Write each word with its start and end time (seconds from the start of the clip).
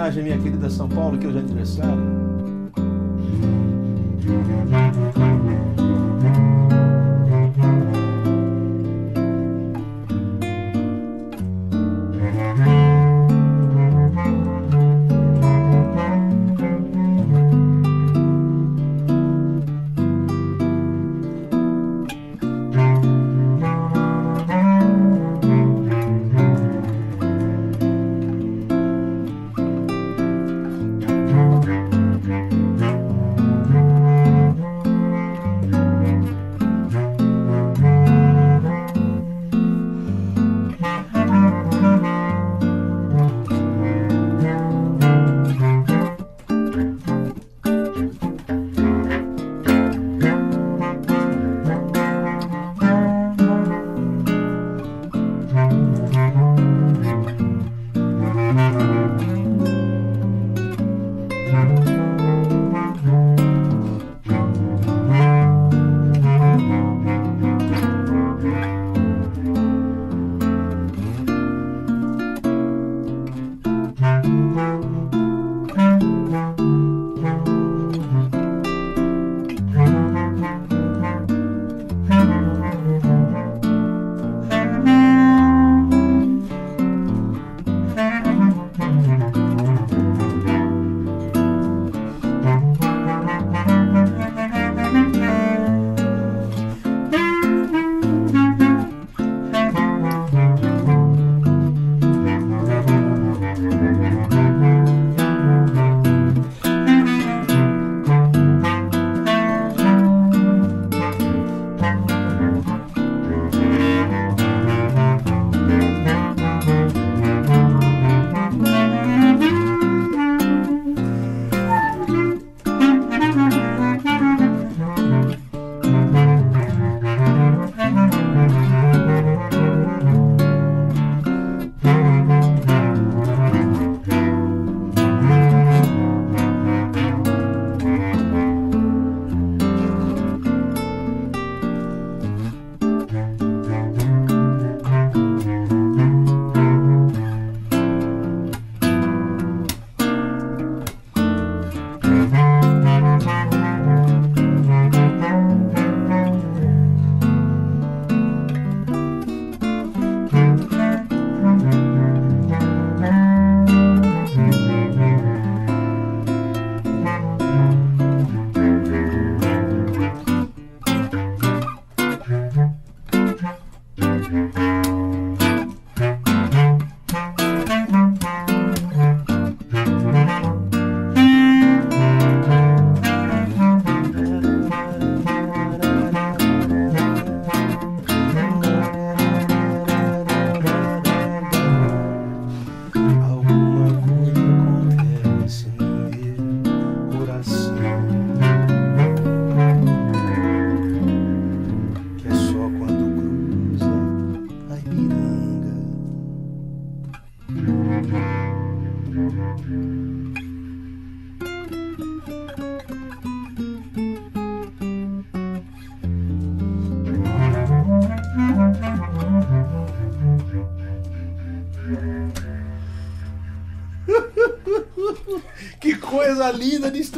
homenagem 0.00 0.22
à 0.22 0.24
minha 0.24 0.38
querida 0.38 0.70
São 0.70 0.88
Paulo, 0.88 1.18
que 1.18 1.26
hoje 1.26 1.36
é 1.36 1.40
aniversário. 1.40 2.20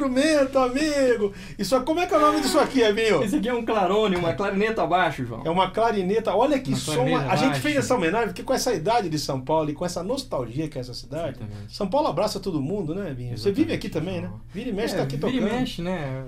Instrumento, 0.03 0.59
amigo. 0.59 1.33
Isso, 1.59 1.81
como 1.83 2.01
é 2.01 2.07
que 2.07 2.15
é 2.15 2.17
o 2.17 2.21
nome 2.21 2.41
disso 2.41 2.59
aqui, 2.59 2.83
amigo? 2.83 3.23
Esse 3.23 3.37
aqui 3.37 3.49
é 3.49 3.55
um 3.55 3.65
clarone, 3.65 4.17
uma 4.17 4.35
clarineta 4.35 4.83
abaixo, 4.83 5.25
João. 5.25 5.43
É 5.45 5.51
uma 5.51 5.71
clarineta. 5.71 6.35
Olha 6.35 6.59
que 6.59 6.71
uma 6.71 6.79
som. 6.79 7.17
A 7.17 7.37
gente 7.37 7.61
fez 7.61 7.77
essa 7.77 7.95
homenagem 7.95 8.29
porque 8.29 8.43
com 8.43 8.53
essa 8.53 8.73
idade 8.73 9.09
de 9.09 9.19
São 9.19 9.41
Paulo 9.41 9.71
e 9.71 9.73
com 9.75 9.85
essa 9.85 10.03
nostalgia 10.03 10.69
que 10.69 10.79
é 10.79 10.81
essa 10.81 10.95
cidade, 10.95 11.39
Exatamente. 11.39 11.77
São 11.77 11.89
Paulo 11.89 12.09
abraça 12.09 12.41
todo 12.41 12.61
mundo, 12.61 12.95
né, 12.95 13.13
Vinho? 13.17 13.37
Você 13.37 13.53
vive 13.53 13.73
aqui 13.73 13.89
também, 13.89 14.21
né? 14.21 14.31
Vira 14.53 14.71
e 14.71 14.73
mexe, 14.73 14.95
é, 14.95 14.99
tá 14.99 15.05
aqui 15.05 15.17
tocando. 15.17 15.41
Vira 15.41 15.49
e 15.49 15.61
mexe, 15.61 15.83
né? 15.83 16.25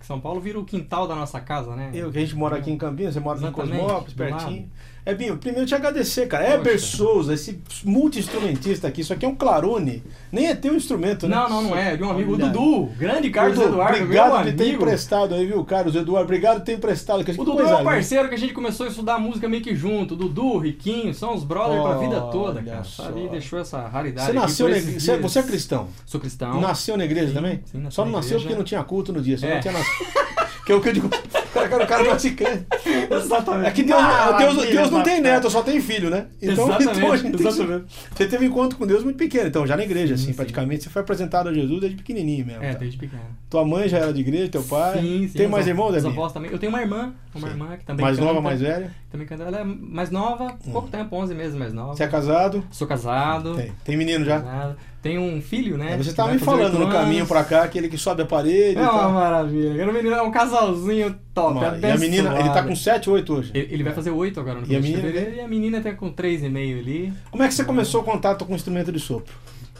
São 0.00 0.20
Paulo 0.20 0.38
vira 0.38 0.58
o 0.58 0.64
quintal 0.64 1.08
da 1.08 1.14
nossa 1.14 1.40
casa, 1.40 1.74
né? 1.74 1.90
Eu, 1.94 2.12
que 2.12 2.18
a 2.18 2.20
gente 2.20 2.36
mora 2.36 2.56
aqui 2.56 2.70
em 2.70 2.76
Campinas, 2.76 3.14
você 3.14 3.20
mora 3.20 3.38
Exatamente, 3.38 3.74
em 3.74 3.78
Cosmópolis, 3.80 4.14
pertinho. 4.14 4.60
Lado. 4.60 4.70
É, 5.06 5.14
Binho, 5.14 5.36
primeiro 5.36 5.66
te 5.66 5.74
agradecer, 5.74 6.26
cara. 6.26 6.44
Poxa. 6.44 6.56
Heber 6.56 6.80
Souza, 6.80 7.34
esse 7.34 7.60
multi-instrumentista 7.84 8.88
aqui, 8.88 9.02
isso 9.02 9.12
aqui 9.12 9.26
é 9.26 9.28
um 9.28 9.34
clarone. 9.34 10.02
Nem 10.32 10.46
é 10.46 10.54
teu 10.54 10.74
instrumento, 10.74 11.28
né? 11.28 11.36
Não, 11.36 11.48
não, 11.48 11.62
não 11.62 11.76
é. 11.76 11.92
É 11.92 11.96
de 11.96 12.02
um 12.02 12.10
amigo, 12.10 12.32
o 12.32 12.36
Dudu. 12.38 12.86
Grande 12.96 13.28
Carlos 13.28 13.58
Dudu, 13.58 13.68
Eduardo, 13.68 14.02
Obrigado 14.02 14.44
por 14.44 14.52
ter 14.54 14.72
emprestado 14.72 15.34
aí, 15.34 15.46
viu, 15.46 15.62
Carlos 15.64 15.94
Eduardo? 15.94 16.24
Obrigado 16.24 16.56
por 16.58 16.64
ter 16.64 16.72
emprestado. 16.72 17.22
Que 17.22 17.32
o 17.32 17.44
Dudu 17.44 17.60
é 17.60 17.76
um 17.76 17.84
parceiro 17.84 18.28
que 18.30 18.34
a 18.34 18.38
gente 18.38 18.54
começou 18.54 18.86
a 18.86 18.88
estudar 18.88 19.18
música 19.18 19.46
meio 19.46 19.62
que 19.62 19.74
junto. 19.74 20.16
Dudu, 20.16 20.56
Riquinho, 20.56 21.12
são 21.12 21.34
os 21.34 21.44
brothers 21.44 21.80
oh, 21.80 21.82
pra 21.82 21.98
vida 21.98 22.20
toda, 22.22 22.62
cara. 22.62 22.84
Sabe? 22.84 23.28
deixou 23.28 23.58
essa 23.58 23.86
raridade. 23.86 24.28
Você 24.28 24.32
nasceu 24.32 24.68
na 24.70 24.78
igreja. 24.78 25.18
Você, 25.18 25.38
é 25.38 25.42
cristão? 25.42 25.88
Sou 26.06 26.18
cristão. 26.18 26.60
Nasceu 26.60 26.96
na 26.96 27.04
igreja 27.04 27.28
sim, 27.28 27.34
também? 27.34 27.60
Sim, 27.66 27.84
Só 27.90 28.06
não 28.06 28.12
nasceu 28.12 28.40
porque 28.40 28.54
não 28.54 28.64
tinha 28.64 28.82
culto 28.82 29.12
no 29.12 29.20
dia. 29.20 29.36
Você 29.36 29.46
é. 29.46 29.54
não 29.54 29.60
tinha 29.60 29.74
nascido. 29.74 30.34
que 30.64 30.72
é 30.72 30.74
o 30.74 30.80
que 30.80 30.88
eu 30.88 30.92
digo. 30.92 31.10
Cara, 31.52 31.84
o 31.84 31.86
cara 31.86 32.04
não 32.04 32.18
se 32.18 32.32
crê. 32.32 32.64
Exatamente. 33.10 33.68
É 33.68 33.70
que 33.70 33.82
Deus, 33.82 34.00
ah, 34.02 34.32
Deus, 34.32 34.66
Deus 34.66 34.90
não 34.90 35.02
tem 35.02 35.20
neto, 35.20 35.48
só 35.50 35.62
tem 35.62 35.80
filho, 35.80 36.10
né? 36.10 36.26
Então, 36.42 36.66
exatamente, 36.66 36.90
então 36.98 37.12
a 37.12 37.16
gente 37.16 37.40
exatamente. 37.40 37.84
Você 38.14 38.26
teve 38.26 38.44
um 38.44 38.48
encontro 38.48 38.78
com 38.78 38.86
Deus 38.86 39.04
muito 39.04 39.16
pequeno, 39.16 39.48
então, 39.48 39.66
já 39.66 39.76
na 39.76 39.84
igreja, 39.84 40.16
sim, 40.16 40.22
assim, 40.22 40.32
sim. 40.32 40.34
praticamente. 40.34 40.84
Você 40.84 40.90
foi 40.90 41.02
apresentado 41.02 41.48
a 41.48 41.54
Jesus 41.54 41.80
desde 41.80 41.96
pequenininho 41.96 42.46
mesmo. 42.46 42.62
É, 42.62 42.72
tá? 42.72 42.78
desde 42.78 42.98
pequeno. 42.98 43.22
Tua 43.48 43.64
mãe 43.64 43.88
já 43.88 43.98
era 43.98 44.12
de 44.12 44.20
igreja, 44.20 44.48
teu 44.48 44.62
pai? 44.62 45.00
Sim, 45.00 45.28
sim. 45.28 45.38
Tem 45.38 45.48
mais 45.48 45.66
irmãos, 45.66 45.92
Davi? 45.92 46.32
também. 46.32 46.50
Eu 46.50 46.58
tenho 46.58 46.70
uma 46.70 46.80
irmã, 46.80 47.14
uma 47.34 47.46
sim. 47.46 47.52
irmã 47.52 47.76
que 47.76 47.84
também 47.84 48.04
Mais 48.04 48.16
canta, 48.16 48.28
nova, 48.28 48.40
mais 48.40 48.60
velha? 48.60 48.94
Também 49.14 49.26
canta. 49.26 49.44
Ela 49.44 49.60
é 49.60 49.64
mais 49.64 50.10
nova, 50.10 50.56
pouco 50.72 50.88
hum. 50.88 50.90
tempo, 50.90 51.16
11 51.16 51.34
meses 51.34 51.54
mais 51.54 51.72
nova. 51.72 51.94
Você 51.94 52.02
é 52.02 52.08
casado? 52.08 52.64
Sou 52.70 52.86
casado. 52.86 53.54
Tem, 53.54 53.72
Tem 53.84 53.96
menino 53.96 54.24
já? 54.24 54.40
Casado. 54.40 54.76
Tem 55.00 55.18
um 55.18 55.40
filho, 55.40 55.76
né? 55.76 55.96
Você 55.98 56.10
estava 56.10 56.32
me 56.32 56.38
falando 56.38 56.78
no 56.78 56.90
caminho 56.90 57.26
pra 57.26 57.44
cá, 57.44 57.62
aquele 57.62 57.88
que 57.88 57.98
sobe 57.98 58.22
a 58.22 58.26
parede. 58.26 58.78
É 58.78 58.88
uma 58.88 59.10
maravilha. 59.10 59.80
Era 59.80 59.90
um 59.90 59.94
menino, 59.94 60.14
é 60.14 60.22
um 60.22 60.30
casalzinho 60.30 61.14
top. 61.32 61.62
é 61.62 61.88
e 61.88 61.90
a 61.90 61.96
menina, 61.98 62.30
suave. 62.30 62.40
ele 62.44 62.54
tá 62.54 62.62
com 62.62 62.74
7 62.74 63.10
ou 63.10 63.16
8 63.16 63.32
hoje? 63.32 63.50
Ele, 63.54 63.74
ele 63.74 63.84
vai 63.84 63.92
fazer 63.92 64.10
8 64.10 64.40
agora 64.40 64.60
no 64.60 64.66
e 64.66 64.74
a 64.74 64.80
menina? 64.80 65.08
E 65.08 65.40
a 65.40 65.48
menina 65.48 65.80
tá 65.80 65.92
com 65.92 66.12
3,5 66.12 66.78
ali. 66.78 67.12
Como 67.30 67.42
é 67.42 67.48
que 67.48 67.54
você 67.54 67.64
começou 67.64 68.00
o 68.00 68.04
contato 68.04 68.44
com 68.44 68.52
o 68.52 68.56
instrumento 68.56 68.90
de 68.90 68.98
sopro? 68.98 69.34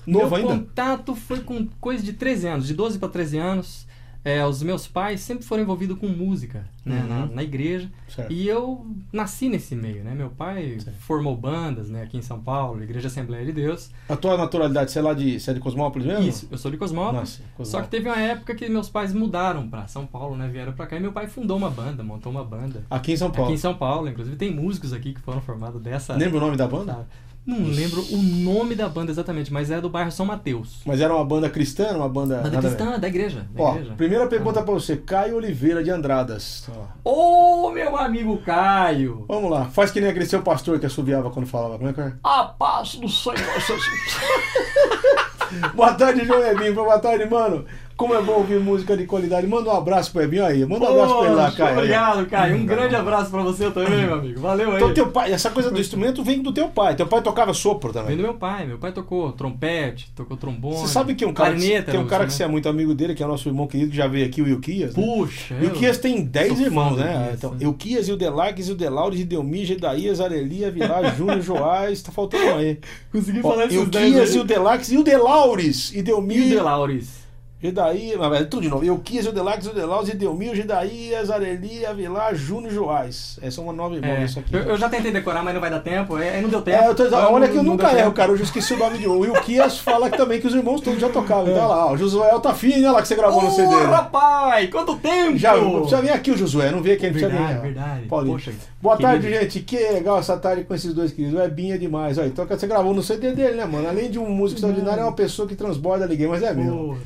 Novo 0.07 0.29
Meu 0.29 0.37
ainda? 0.37 0.49
contato 0.49 1.15
foi 1.15 1.41
com 1.41 1.67
coisa 1.81 2.05
de 2.05 2.13
13 2.13 2.47
anos, 2.47 2.67
de 2.67 2.75
12 2.75 2.99
para 2.99 3.09
13 3.09 3.39
anos. 3.39 3.84
É, 4.25 4.45
os 4.47 4.63
meus 4.63 4.87
pais 4.87 5.21
sempre 5.21 5.45
foram 5.45 5.63
envolvidos 5.63 5.99
com 5.99 6.09
música 6.09 6.65
né, 6.85 7.01
uhum. 7.03 7.09
na, 7.09 7.27
na, 7.27 7.43
igreja 7.43 7.91
certo. 8.09 8.33
e 8.33 8.49
eu 8.49 8.87
nasci 9.13 9.51
nesse 9.51 9.75
meio 9.75 10.03
né 10.03 10.15
meu 10.15 10.31
pai 10.31 10.79
certo. 10.81 10.97
formou 11.01 11.37
bandas 11.37 11.91
né 11.91 12.03
aqui 12.03 12.17
em 12.17 12.23
São 12.23 12.41
Paulo 12.41 12.83
Igreja 12.83 13.09
Assembleia 13.09 13.45
de 13.45 13.53
Deus 13.53 13.91
a 14.09 14.17
tua 14.17 14.37
naturalidade 14.37 14.91
você 14.91 14.99
é 14.99 15.03
lá 15.03 15.13
de 15.13 15.39
você 15.39 15.51
é 15.51 15.55
de 15.55 15.61
Cosmópolis 15.61 16.07
mesmo 16.07 16.27
isso 16.27 16.49
eu 16.51 16.57
sou 16.57 16.71
de 16.71 16.79
Cosmópolis, 16.79 17.37
Cosmópolis. 17.37 17.69
só 17.69 17.83
que 17.83 17.89
teve 17.89 18.09
uma 18.09 18.19
época 18.19 18.55
que 18.55 18.67
meus 18.69 18.89
pais 18.89 19.13
mudaram 19.13 19.69
para 19.69 19.87
São 19.87 20.07
Paulo 20.07 20.37
né 20.37 20.49
vieram 20.49 20.73
para 20.73 20.87
cá 20.87 20.97
e 20.97 21.01
meu 21.01 21.13
pai 21.13 21.27
fundou 21.27 21.57
uma 21.57 21.71
banda 21.71 22.03
montou 22.03 22.33
uma 22.33 22.45
banda 22.45 22.83
aqui 22.91 23.13
em 23.13 23.17
São 23.17 23.31
Paulo 23.31 23.45
aqui 23.45 23.55
em 23.55 23.61
São 23.61 23.75
Paulo 23.75 24.09
inclusive 24.09 24.37
tem 24.37 24.51
músicos 24.51 24.93
aqui 24.93 25.13
que 25.13 25.21
foram 25.21 25.41
formados 25.43 25.83
dessa 25.83 26.15
lembra 26.15 26.39
o 26.39 26.41
nome 26.41 26.57
da 26.57 26.67
banda 26.67 27.07
não 27.47 27.71
lembro 27.71 28.03
o 28.11 28.17
nome 28.17 28.75
da 28.75 28.89
banda 28.89 29.13
exatamente, 29.13 29.53
mas 29.53 29.71
é 29.71 29.79
do 29.79 29.91
bairro 29.91 30.11
São 30.11 30.25
Mateus. 30.25 30.81
Mas 30.87 31.01
era 31.01 31.15
uma 31.15 31.25
banda 31.25 31.51
cristã, 31.51 31.95
uma 31.95 32.09
banda. 32.09 32.39
Banda 32.39 32.59
cristã, 32.59 32.99
da 32.99 33.07
igreja. 33.07 33.47
Da 33.53 33.63
Ó, 33.63 33.75
igreja. 33.75 33.95
primeira 33.97 34.27
pergunta 34.27 34.61
ah. 34.61 34.63
pra 34.63 34.73
você, 34.73 34.97
Caio 34.97 35.37
Oliveira 35.37 35.85
de 35.85 35.91
Andradas. 35.91 36.67
Ô, 37.05 37.67
oh, 37.67 37.71
meu 37.71 37.99
amigo 37.99 38.39
Caio! 38.39 39.27
Vamos 39.29 39.51
lá, 39.51 39.67
faz 39.67 39.91
que 39.91 40.01
nem 40.01 40.09
aquele 40.09 40.25
seu 40.25 40.41
pastor 40.41 40.81
que 40.81 40.87
assobiava 40.87 41.31
quando 41.31 41.47
falava. 41.47 41.77
Como 41.77 41.91
é 41.91 41.93
que 41.93 42.01
é? 42.01 42.15
A 42.23 42.45
paz 42.45 42.95
do 42.95 43.09
Senhor. 43.09 43.37
Boa 45.75 45.95
tarde, 45.95 46.25
João 46.25 46.43
Ebinho. 46.43 46.75
Boa 46.75 46.99
tarde, 46.99 47.29
mano. 47.29 47.65
Como 47.97 48.13
é 48.13 48.21
bom 48.21 48.33
ouvir 48.33 48.59
música 48.59 48.97
de 48.97 49.07
qualidade. 49.07 49.47
Manda 49.47 49.71
um 49.71 49.77
abraço 49.77 50.11
pro 50.11 50.21
Ebinho 50.21 50.45
aí. 50.45 50.67
Manda 50.67 50.87
um 50.87 50.89
abraço 50.89 51.17
pra 51.17 51.27
ele 51.27 51.35
lá, 51.37 51.53
Caio. 51.53 51.79
Obrigado, 51.79 52.27
Caio. 52.27 52.57
Um 52.57 52.67
grande 52.67 52.97
abraço 52.97 53.31
pra 53.31 53.43
você 53.43 53.71
também, 53.71 54.05
meu 54.05 54.15
amigo. 54.15 54.41
Valeu 54.41 54.71
aí. 54.71 54.77
Então, 54.77 54.93
teu 54.93 55.13
pai, 55.13 55.33
essa 55.33 55.49
coisa 55.49 55.71
do 55.71 55.81
instrumento 55.81 56.23
vem 56.25 56.43
do 56.43 56.53
teu 56.53 56.69
pai. 56.69 56.97
Teu 56.97 57.07
pai 57.07 57.23
tocava 57.23 57.55
sopro 57.55 57.93
também. 57.93 58.09
Vem 58.09 58.17
do 58.17 58.23
meu 58.25 58.35
pai. 58.35 58.67
Meu 58.67 58.79
pai 58.79 58.91
tocou 58.91 59.31
trompete, 59.31 60.11
tocou 60.15 60.37
trombone. 60.37 60.79
Você 60.79 60.89
sabe 60.89 61.15
que 61.15 61.25
um 61.25 61.33
cara, 61.33 61.55
que, 61.55 61.83
tem 61.83 62.01
um 62.01 62.07
cara 62.07 62.27
que 62.27 62.33
você 62.33 62.43
é 62.43 62.49
muito 62.49 62.69
amigo 62.69 62.95
dele, 62.95 63.15
que 63.15 63.23
é 63.23 63.27
nosso 63.27 63.49
irmão 63.49 63.69
querido, 63.69 63.93
que 63.93 63.97
já 63.97 64.09
veio 64.09 64.27
aqui, 64.27 64.43
o 64.43 64.49
Ilquias. 64.49 64.97
Né? 64.97 65.05
Puxa. 65.05 65.55
O 65.55 65.65
Ilquias 65.65 65.99
tem 65.99 66.25
10 66.25 66.61
irmãos, 66.61 66.97
né? 66.97 67.33
Então, 67.35 67.55
Ilquias, 67.61 68.09
Ildelagues, 68.09 68.69
Ildelaudes, 68.69 69.21
Idelmi, 69.21 69.65
Gedaías, 69.65 70.21
Arelia, 70.21 70.69
Vilar, 70.69 71.15
Júnior, 71.17 71.41
Joás. 71.43 72.03
Tá 72.03 72.11
faltando 72.11 72.45
um 72.45 72.57
aí. 72.57 72.79
Consegui 73.13 73.41
falar 73.41 73.67
isso. 73.67 73.77
Ilquias, 73.77 74.35
Ildelagues, 74.35 74.91
Ildelaures, 74.91 75.95
Idelmi. 75.95 76.37
Ildelaures. 76.37 77.24
Gedaí, 77.65 78.15
mas 78.19 78.47
tudo 78.47 78.61
de 78.61 78.69
novo. 78.69 78.85
Euquias, 78.85 79.25
Eudelax, 79.25 79.65
Eudelaus, 79.65 80.07
Edelmir, 80.11 80.55
Gedaías, 80.55 81.31
Areli, 81.31 81.87
Avilar, 81.87 82.35
Júnior 82.35 82.71
Joás. 82.71 83.39
Essa 83.41 83.59
é 83.59 83.65
uma 83.65 83.73
nova 83.73 83.95
irmã 83.95 84.09
é, 84.09 84.25
isso 84.27 84.39
aqui. 84.39 84.55
Eu, 84.55 84.61
eu, 84.65 84.77
já 84.77 84.87
tentei 84.87 85.11
decorar, 85.11 85.43
mas 85.43 85.55
não 85.55 85.63
vai 85.63 85.71
dar 85.71 85.81
tempo. 85.81 86.19
É, 86.19 86.43
não 86.43 86.51
deu 86.51 86.61
tempo. 86.61 86.77
É, 86.77 86.89
eu 86.89 86.95
tô, 86.95 87.05
olha 87.05 87.49
que 87.49 87.57
eu 87.57 87.63
nunca 87.63 87.91
erro, 87.99 88.13
cara. 88.13 88.33
Eu 88.33 88.37
já 88.37 88.45
esqueci 88.45 88.75
o 88.75 88.77
nome 88.77 88.99
de 88.99 89.09
um. 89.09 89.19
O 89.19 89.25
Euquias 89.25 89.79
fala 89.81 90.11
que 90.11 90.17
também 90.19 90.43
que 90.43 90.47
os 90.47 90.55
irmãos 90.55 90.83
todos 90.83 91.01
já 91.01 91.09
tocavam. 91.09 91.45
Então, 91.45 91.55
é. 91.55 91.57
Então, 91.57 91.69
lá, 91.69 91.87
ó, 91.87 91.93
o 91.95 91.97
Josué 91.97 92.39
tá 92.39 92.53
fino, 92.53 92.81
olha 92.81 92.93
lá 92.93 93.01
que 93.01 93.09
você 93.09 93.15
gravou 93.15 93.41
oh, 93.41 93.45
no 93.45 93.51
CD. 93.51 93.75
rapaz! 93.75 94.69
Quanto 94.69 94.97
tempo! 94.97 95.39
Já, 95.39 95.55
precisa 95.55 96.03
vir 96.03 96.11
aqui 96.11 96.33
o 96.33 96.37
Josué, 96.37 96.71
não 96.71 96.83
veio 96.83 96.97
aqui, 96.97 97.09
precisa 97.09 97.31
vir. 97.31 97.39
Verdade, 97.39 97.61
verdade. 97.61 98.07
Paulinho. 98.09 98.35
Poxa, 98.35 98.53
Boa 98.83 98.99
querido. 98.99 99.23
tarde, 99.23 99.41
gente. 99.41 99.61
Que 99.61 99.79
legal 99.79 100.19
essa 100.19 100.37
tarde 100.37 100.65
com 100.65 100.75
esses 100.75 100.93
dois 100.93 101.13
queridos. 101.13 101.41
É 101.41 101.49
binha 101.49 101.79
demais. 101.79 102.19
Olha, 102.19 102.27
então 102.27 102.45
você 102.45 102.67
gravou 102.67 102.93
no 102.93 103.03
CD 103.03 103.33
dele, 103.33 103.55
né, 103.55 103.65
mano? 103.65 103.89
Além 103.89 104.11
de 104.11 104.19
um 104.19 104.29
músico 104.29 104.59
extraordinário, 104.59 105.01
é 105.01 105.05
uma 105.05 105.13
pessoa 105.13 105.49
que 105.49 105.57
transborda 105.57 106.05
liguei, 106.05 106.27
mas 106.27 106.43
é 106.43 106.53
mesmo. 106.53 106.99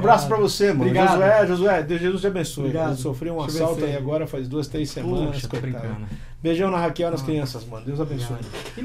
Abraço 0.00 0.26
pra 0.26 0.36
você, 0.36 0.68
mano. 0.68 0.82
Obrigado. 0.82 1.12
Josué, 1.12 1.46
Josué, 1.46 1.82
Deus 1.82 2.00
Jesus 2.00 2.20
te 2.20 2.26
abençoe. 2.26 2.64
Obrigado. 2.64 2.90
Eu 2.90 2.96
sofri 2.96 3.30
um 3.30 3.40
assalto 3.40 3.84
aí 3.84 3.96
agora 3.96 4.26
faz 4.26 4.48
duas, 4.48 4.66
três 4.66 4.90
semanas. 4.90 5.46
Puxa, 5.46 5.96
Beijão 6.42 6.70
na 6.70 6.78
Raquel 6.78 7.08
e 7.08 7.10
nas 7.10 7.20
ah. 7.20 7.24
crianças, 7.24 7.66
mano. 7.66 7.84
Deus 7.84 8.00
abençoe. 8.00 8.38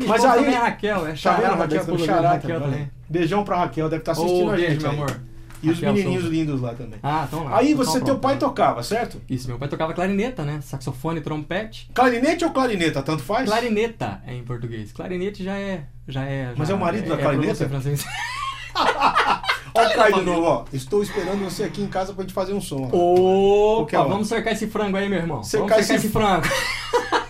Mas 0.05 0.25
aí. 0.25 0.45
É 0.45 0.57
Raquel, 0.57 1.07
é 1.07 1.15
Xará, 1.15 1.49
tá 1.49 1.55
Raquel, 1.55 1.79
Raquel, 1.79 1.99
Xará, 1.99 2.29
Raquel 2.31 2.61
também. 2.61 2.91
Beijão 3.09 3.43
pra 3.43 3.57
Raquel, 3.57 3.89
deve 3.89 4.01
estar 4.01 4.13
tá 4.13 4.21
assistindo 4.21 4.47
oh, 4.47 4.51
a 4.51 4.57
gente. 4.57 4.67
Beijo, 4.67 4.81
meu 4.81 4.91
amor. 4.91 5.21
E 5.63 5.69
os 5.69 5.79
menininhos 5.79 6.23
Souza. 6.23 6.35
lindos 6.35 6.61
lá 6.61 6.73
também. 6.75 6.99
Ah, 7.01 7.23
estão 7.23 7.45
lá. 7.45 7.57
Aí 7.57 7.73
você, 7.73 7.99
teu 8.01 8.19
pai 8.19 8.37
tocava, 8.37 8.83
certo? 8.83 9.19
Isso, 9.27 9.47
meu 9.47 9.57
pai 9.57 9.67
tocava 9.67 9.93
clarineta, 9.93 10.43
né? 10.43 10.59
Saxofone, 10.61 11.21
trompete. 11.21 11.89
Clarinete 11.93 12.45
ou 12.45 12.51
clarineta, 12.51 13.01
tanto 13.01 13.23
faz? 13.23 13.49
Clarineta 13.49 14.21
é 14.27 14.35
em 14.35 14.43
português. 14.43 14.91
Clarinete 14.91 15.43
já 15.43 15.57
é. 15.57 15.85
Já 16.07 16.23
é 16.23 16.53
Mas 16.55 16.67
já 16.67 16.73
é 16.73 16.77
o 16.77 16.79
marido 16.79 17.05
é, 17.05 17.09
da 17.09 17.15
é 17.15 17.17
clarineta? 17.23 17.67
francês. 17.67 18.05
Olha 19.75 20.15
o 20.15 20.19
de 20.19 20.25
novo, 20.25 20.43
ó. 20.43 20.65
Estou 20.71 21.03
esperando 21.03 21.43
você 21.43 21.63
aqui 21.63 21.81
em 21.81 21.87
casa 21.87 22.13
pra 22.13 22.23
gente 22.23 22.33
fazer 22.33 22.53
um 22.53 22.61
som. 22.61 22.89
Opa, 22.91 24.03
vamos 24.03 24.27
cercar 24.27 24.53
esse 24.53 24.67
frango 24.67 24.97
aí, 24.97 25.09
meu 25.09 25.19
irmão. 25.19 25.43
Cercar 25.43 25.69
vamos 25.69 25.85
cercar 25.85 25.97
esse, 25.97 26.07
esse 26.07 26.13
frango. 26.13 26.47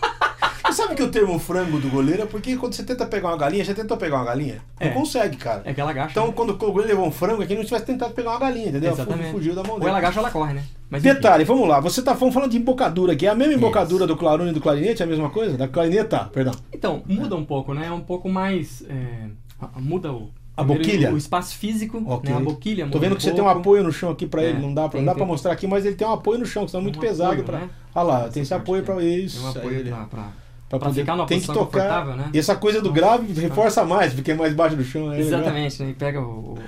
sabe 0.75 0.93
que 0.93 1.03
o 1.03 1.09
termo 1.09 1.39
frango 1.39 1.79
do 1.79 1.89
goleiro 1.89 2.23
é 2.23 2.25
porque 2.25 2.57
quando 2.57 2.73
você 2.73 2.83
tenta 2.83 3.05
pegar 3.05 3.29
uma 3.29 3.37
galinha, 3.37 3.63
já 3.63 3.73
tentou 3.73 3.95
pegar 3.97 4.17
uma 4.17 4.25
galinha? 4.25 4.61
É. 4.79 4.87
Não 4.87 4.93
consegue, 4.93 5.37
cara. 5.37 5.61
É 5.65 5.73
que 5.73 5.79
ela 5.79 5.91
agacha. 5.91 6.11
Então, 6.11 6.27
né? 6.27 6.33
quando 6.35 6.49
o 6.51 6.55
goleiro 6.57 6.87
levou 6.87 7.07
um 7.07 7.11
frango, 7.11 7.41
é 7.41 7.45
que 7.45 7.55
não 7.55 7.63
tivesse 7.63 7.85
tentado 7.85 8.13
pegar 8.13 8.31
uma 8.31 8.39
galinha, 8.39 8.67
entendeu? 8.67 8.91
Exatamente. 8.91 9.31
Fugiu 9.31 9.55
da 9.55 9.63
mão 9.63 9.75
dele. 9.75 9.85
Ou 9.85 9.89
ela 9.89 9.97
agacha 9.97 10.19
ou 10.19 10.25
ela 10.25 10.31
corre, 10.31 10.53
né? 10.53 10.63
Mas, 10.89 11.01
Detalhe, 11.01 11.43
enfim. 11.43 11.53
vamos 11.53 11.67
lá. 11.67 11.79
Você 11.79 12.01
tá 12.01 12.15
falando 12.15 12.51
de 12.51 12.57
embocadura 12.57 13.13
aqui. 13.13 13.25
É 13.25 13.29
a 13.29 13.35
mesma 13.35 13.53
embocadura 13.53 14.03
Isso. 14.03 14.13
do 14.13 14.17
clarone 14.17 14.51
e 14.51 14.53
do 14.53 14.61
clarinete? 14.61 15.01
É 15.01 15.05
a 15.05 15.07
mesma 15.07 15.29
coisa? 15.29 15.57
Da 15.57 15.67
clarineta, 15.67 16.29
perdão. 16.31 16.53
Então, 16.71 17.01
muda 17.07 17.35
um 17.35 17.45
pouco, 17.45 17.73
né? 17.73 17.87
É 17.87 17.91
um 17.91 18.01
pouco 18.01 18.29
mais... 18.29 18.83
É... 18.89 19.29
Muda 19.77 20.11
o 20.11 20.29
a 20.57 20.63
boquilha? 20.63 21.13
O, 21.13 21.17
espaço 21.17 21.55
físico, 21.57 22.01
okay. 22.05 22.31
né? 22.31 22.37
a 22.37 22.39
boquilha. 22.39 22.87
Tô 22.87 22.97
vendo 22.97 23.15
que 23.15 23.23
um 23.23 23.29
você 23.29 23.31
tem 23.33 23.43
um 23.43 23.49
apoio 23.49 23.83
no 23.83 23.91
chão 23.91 24.09
aqui 24.09 24.25
para 24.25 24.41
é, 24.41 24.49
ele, 24.49 24.59
não 24.59 24.73
dá 24.73 24.87
para 24.87 25.01
para 25.01 25.25
mostrar 25.25 25.51
aqui, 25.51 25.67
mas 25.67 25.85
ele 25.85 25.95
tem 25.95 26.07
um 26.07 26.13
apoio 26.13 26.39
no 26.39 26.45
chão, 26.45 26.63
que 26.63 26.69
está 26.69 26.79
muito 26.79 26.97
um 26.97 27.01
pesado 27.01 27.43
para. 27.43 27.59
Né? 27.59 27.69
Olha 27.93 28.03
lá, 28.03 28.29
tem 28.29 28.43
esse 28.43 28.53
apoio 28.53 28.83
para 28.83 29.03
isso. 29.03 29.37
Tem 29.37 29.45
um 29.45 29.49
apoio 29.49 29.85
para 29.85 30.05
pra, 30.69 30.79
pra 30.79 30.93
ficar 30.93 31.15
numa 31.15 31.27
tem 31.27 31.39
que 31.39 31.47
tocar, 31.47 32.05
né? 32.05 32.29
E 32.33 32.39
essa 32.39 32.55
coisa 32.55 32.81
do 32.81 32.91
grave 32.91 33.31
reforça 33.33 33.83
mais, 33.83 34.13
porque 34.13 34.31
é 34.31 34.35
mais 34.35 34.53
baixo 34.53 34.75
do 34.75 34.83
chão. 34.83 35.11
É 35.11 35.19
Exatamente, 35.19 35.83
né? 35.83 35.89
E 35.89 35.93
pega 35.93 36.21
o, 36.21 36.53
o 36.53 36.59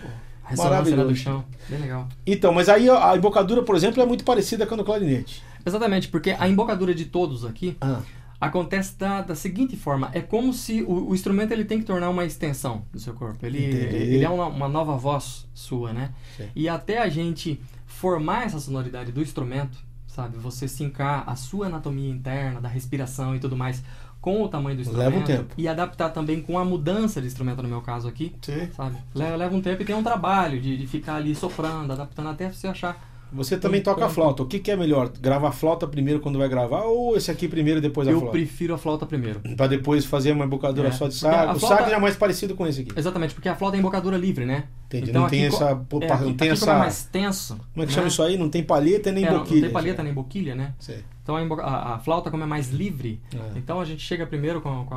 a 0.43 0.49
ressonância 0.49 0.95
do 0.97 1.15
chão. 1.15 1.43
Bem 1.69 1.79
legal. 1.79 2.07
Então, 2.25 2.53
mas 2.53 2.69
aí 2.69 2.89
a 2.89 3.15
embocadura, 3.15 3.63
por 3.63 3.75
exemplo, 3.75 4.01
é 4.01 4.05
muito 4.05 4.23
parecida 4.23 4.65
com 4.65 4.73
a 4.75 4.77
do 4.77 4.83
clarinete. 4.83 5.43
Exatamente, 5.65 6.07
porque 6.07 6.35
a 6.37 6.47
embocadura 6.47 6.93
de 6.93 7.05
todos 7.05 7.45
aqui. 7.45 7.75
Ah 7.81 7.99
acontece 8.39 8.97
da, 8.97 9.21
da 9.21 9.35
seguinte 9.35 9.75
forma: 9.75 10.09
é 10.13 10.21
como 10.21 10.53
se 10.53 10.83
o, 10.83 11.09
o, 11.09 11.15
instrumento 11.15 11.51
ele 11.51 11.65
tem 11.65 11.79
que 11.79 11.85
tornar 11.85 12.09
uma 12.09 12.25
extensão 12.25 12.83
do 12.91 12.99
seu 12.99 13.13
corpo. 13.13 13.45
Ele, 13.45 13.63
ele 13.63 14.23
é 14.23 14.29
uma, 14.29 14.47
uma, 14.47 14.67
nova 14.67 14.95
voz 14.95 15.47
sua, 15.53 15.93
né? 15.93 16.13
Sim. 16.35 16.49
E 16.55 16.69
até 16.69 16.99
a 16.99 17.09
gente 17.09 17.59
formar 17.85 18.45
essa 18.45 18.59
sonoridade 18.59 19.11
do 19.11 19.21
instrumento, 19.21 19.77
sabe? 20.07 20.37
Você 20.37 20.67
sincar 20.67 21.23
a 21.27 21.35
sua 21.35 21.67
anatomia 21.67 22.09
interna, 22.09 22.61
da 22.61 22.69
respiração 22.69 23.35
e 23.35 23.39
tudo 23.39 23.55
mais 23.55 23.83
com 24.19 24.43
o 24.43 24.47
tamanho 24.49 24.75
do 24.75 24.81
instrumento. 24.81 25.09
Leva 25.09 25.21
um 25.21 25.23
tempo. 25.23 25.53
E 25.57 25.67
adaptar 25.67 26.09
também 26.09 26.41
com 26.41 26.57
a 26.59 26.65
mudança 26.65 27.21
de 27.21 27.27
instrumento, 27.27 27.61
no 27.61 27.69
meu 27.69 27.81
caso 27.81 28.07
aqui. 28.07 28.35
Sim. 28.41 28.69
Sabe? 28.75 28.97
Leva, 29.13 29.35
leva 29.35 29.55
um 29.55 29.61
tempo 29.61 29.81
e 29.81 29.85
tem 29.85 29.95
um 29.95 30.03
trabalho 30.03 30.59
de, 30.59 30.75
de 30.75 30.87
ficar 30.87 31.15
ali 31.15 31.33
soprando, 31.33 31.93
adaptando 31.93 32.29
até 32.29 32.51
você 32.51 32.67
achar 32.67 33.06
você 33.31 33.57
também 33.57 33.81
toca 33.81 34.05
a 34.05 34.09
flauta. 34.09 34.43
O 34.43 34.45
que, 34.45 34.59
que, 34.59 34.71
é 34.71 34.75
melhor? 34.75 35.09
Gravar 35.19 35.49
a 35.49 35.51
flauta 35.51 35.87
primeiro 35.87 36.19
quando 36.19 36.37
vai 36.37 36.47
gravar 36.47 36.83
ou 36.83 37.17
esse 37.17 37.29
aqui 37.29 37.47
primeiro 37.47 37.79
e 37.79 37.81
depois 37.81 38.07
a 38.07 38.11
eu 38.11 38.19
flauta? 38.19 38.37
Eu 38.37 38.41
prefiro 38.41 38.73
a 38.73 38.77
flauta 38.77 39.05
primeiro. 39.05 39.39
Para 39.55 39.67
depois 39.67 40.05
fazer 40.05 40.31
uma 40.31 40.45
embocadura 40.45 40.89
é. 40.89 40.91
só 40.91 41.07
de 41.07 41.15
saco. 41.15 41.57
O 41.57 41.59
saco 41.59 41.89
já 41.89 41.97
é 41.97 41.99
mais 41.99 42.15
parecido 42.15 42.55
com 42.55 42.65
esse 42.65 42.81
aqui. 42.81 42.91
Exatamente, 42.95 43.33
porque 43.33 43.49
a 43.49 43.55
flauta 43.55 43.77
é 43.77 43.79
embocadura 43.79 44.17
livre, 44.17 44.45
né? 44.45 44.65
Entendi. 44.85 45.09
Então, 45.09 45.23
não 45.23 45.29
tem 45.29 45.45
essa. 45.45 45.69
É, 45.69 46.17
não 46.21 46.33
tem 46.33 46.49
essa... 46.49 46.71
é 46.71 46.77
mais 46.77 47.03
tenso. 47.03 47.57
Como 47.73 47.83
é 47.83 47.85
que 47.85 47.87
né? 47.87 47.95
chama 47.95 48.07
isso 48.07 48.23
aí? 48.23 48.37
Não 48.37 48.49
tem 48.49 48.63
palheta 48.63 49.11
nem 49.11 49.25
é, 49.25 49.31
boquilha. 49.31 49.55
Não 49.55 49.67
tem 49.67 49.73
palheta 49.73 50.03
nem 50.03 50.13
boquilha, 50.13 50.55
né? 50.55 50.73
Então 51.21 51.35
a, 51.35 51.61
a, 51.61 51.95
a, 51.95 51.99
flauta, 51.99 52.31
como 52.31 52.43
é 52.43 52.45
mais 52.45 52.69
livre, 52.69 53.21
é. 53.35 53.57
então 53.57 53.81
a 53.81 53.85
gente 53.85 54.01
chega 54.01 54.25
primeiro 54.25 54.61
com, 54.61 54.69
a, 54.69 54.85
com 54.85 54.95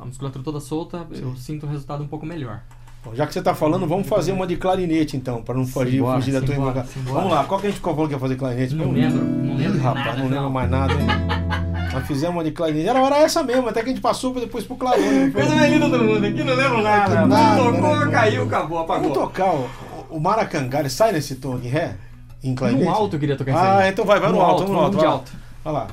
a 0.00 0.04
musculatura 0.04 0.42
toda 0.42 0.58
solta, 0.58 1.06
Sim. 1.12 1.22
eu 1.22 1.36
sinto 1.36 1.66
o 1.66 1.68
resultado 1.68 2.02
um 2.02 2.08
pouco 2.08 2.26
melhor. 2.26 2.64
Bom, 3.08 3.14
já 3.14 3.26
que 3.26 3.32
você 3.32 3.38
está 3.38 3.54
falando, 3.54 3.86
vamos 3.86 4.06
fazer 4.06 4.32
uma 4.32 4.46
de 4.46 4.56
clarinete 4.56 5.16
então, 5.16 5.42
para 5.42 5.54
não 5.54 5.66
fugir, 5.66 5.92
simbora, 5.92 6.18
fugir 6.18 6.32
da 6.32 6.40
tua 6.42 6.54
simbora, 6.54 6.86
Vamos 7.04 7.32
lá, 7.32 7.44
qual 7.44 7.58
que 7.60 7.66
a 7.66 7.70
gente 7.70 7.80
falou 7.80 8.06
que 8.06 8.12
ia 8.12 8.18
fazer 8.18 8.36
clarinete? 8.36 8.74
Não 8.74 8.90
lembro, 8.92 9.24
não 9.24 9.56
lembro. 9.56 9.76
Ih, 9.76 9.80
rapaz, 9.80 10.06
nada, 10.06 10.18
não 10.18 10.28
lembro 10.28 10.50
mais 10.50 10.70
nada, 10.70 10.92
hein? 10.92 11.06
Nós 11.92 12.06
fizemos 12.06 12.36
uma 12.36 12.44
de 12.44 12.50
clarinete. 12.50 12.88
Era, 12.88 12.98
era 13.00 13.18
essa 13.18 13.42
mesmo, 13.42 13.68
até 13.68 13.80
que 13.80 13.86
a 13.86 13.92
gente 13.92 14.02
passou 14.02 14.34
depois 14.34 14.64
pro 14.64 14.76
clarone. 14.76 15.30
Coisa 15.32 15.54
mais 15.54 15.72
linda 15.72 15.88
do 15.88 16.04
mundo 16.04 16.26
aqui, 16.26 16.44
não 16.44 16.54
lembro 16.54 16.82
nada. 16.82 17.26
nada 17.26 17.62
tocou, 17.62 17.96
né? 17.96 18.12
caiu, 18.12 18.42
acabou, 18.42 18.78
apagou. 18.80 19.14
Vamos 19.14 19.18
tocar 19.18 19.54
o, 19.54 19.68
o 20.10 20.20
Maracangá, 20.20 20.80
ele 20.80 20.90
sai 20.90 21.12
nesse 21.12 21.36
tom 21.36 21.54
aqui, 21.56 21.68
ré? 21.68 21.96
Em 22.44 22.54
clarinete? 22.54 22.84
No 22.84 22.90
alto 22.90 23.16
eu 23.16 23.20
queria 23.20 23.36
tocar 23.36 23.56
Ah, 23.56 23.78
aí. 23.78 23.90
então 23.90 24.04
vai, 24.04 24.20
vai 24.20 24.30
no, 24.30 24.36
no 24.36 24.42
alto, 24.42 24.62
alto, 24.62 24.72
no 24.72 24.78
alto. 24.80 24.96
Vai. 24.98 25.06
alto. 25.06 25.32
Olha 25.64 25.72
lá. 25.72 25.86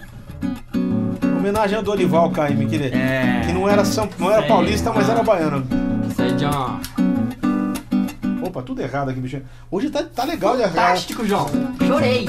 Homenagem 1.37 1.77
ao 1.77 1.83
Dorival 1.83 2.29
Caime, 2.31 2.65
que, 2.65 2.75
é. 2.75 3.43
que 3.45 3.53
não 3.53 3.69
era, 3.69 3.85
São, 3.85 4.09
não 4.19 4.31
era 4.31 4.43
paulista, 4.43 4.91
mas 4.91 5.07
era 5.07 5.23
baiano. 5.23 5.65
Sei, 6.15 6.31
John. 6.33 6.79
Opa, 8.45 8.61
tudo 8.61 8.79
errado 8.79 9.09
aqui, 9.09 9.19
bicho. 9.19 9.41
Hoje 9.71 9.89
tá, 9.89 10.03
tá 10.03 10.23
legal 10.23 10.55
de 10.55 10.61
errar. 10.61 10.71
Fantástico, 10.71 11.25
João. 11.25 11.49
Chorei. 11.87 12.25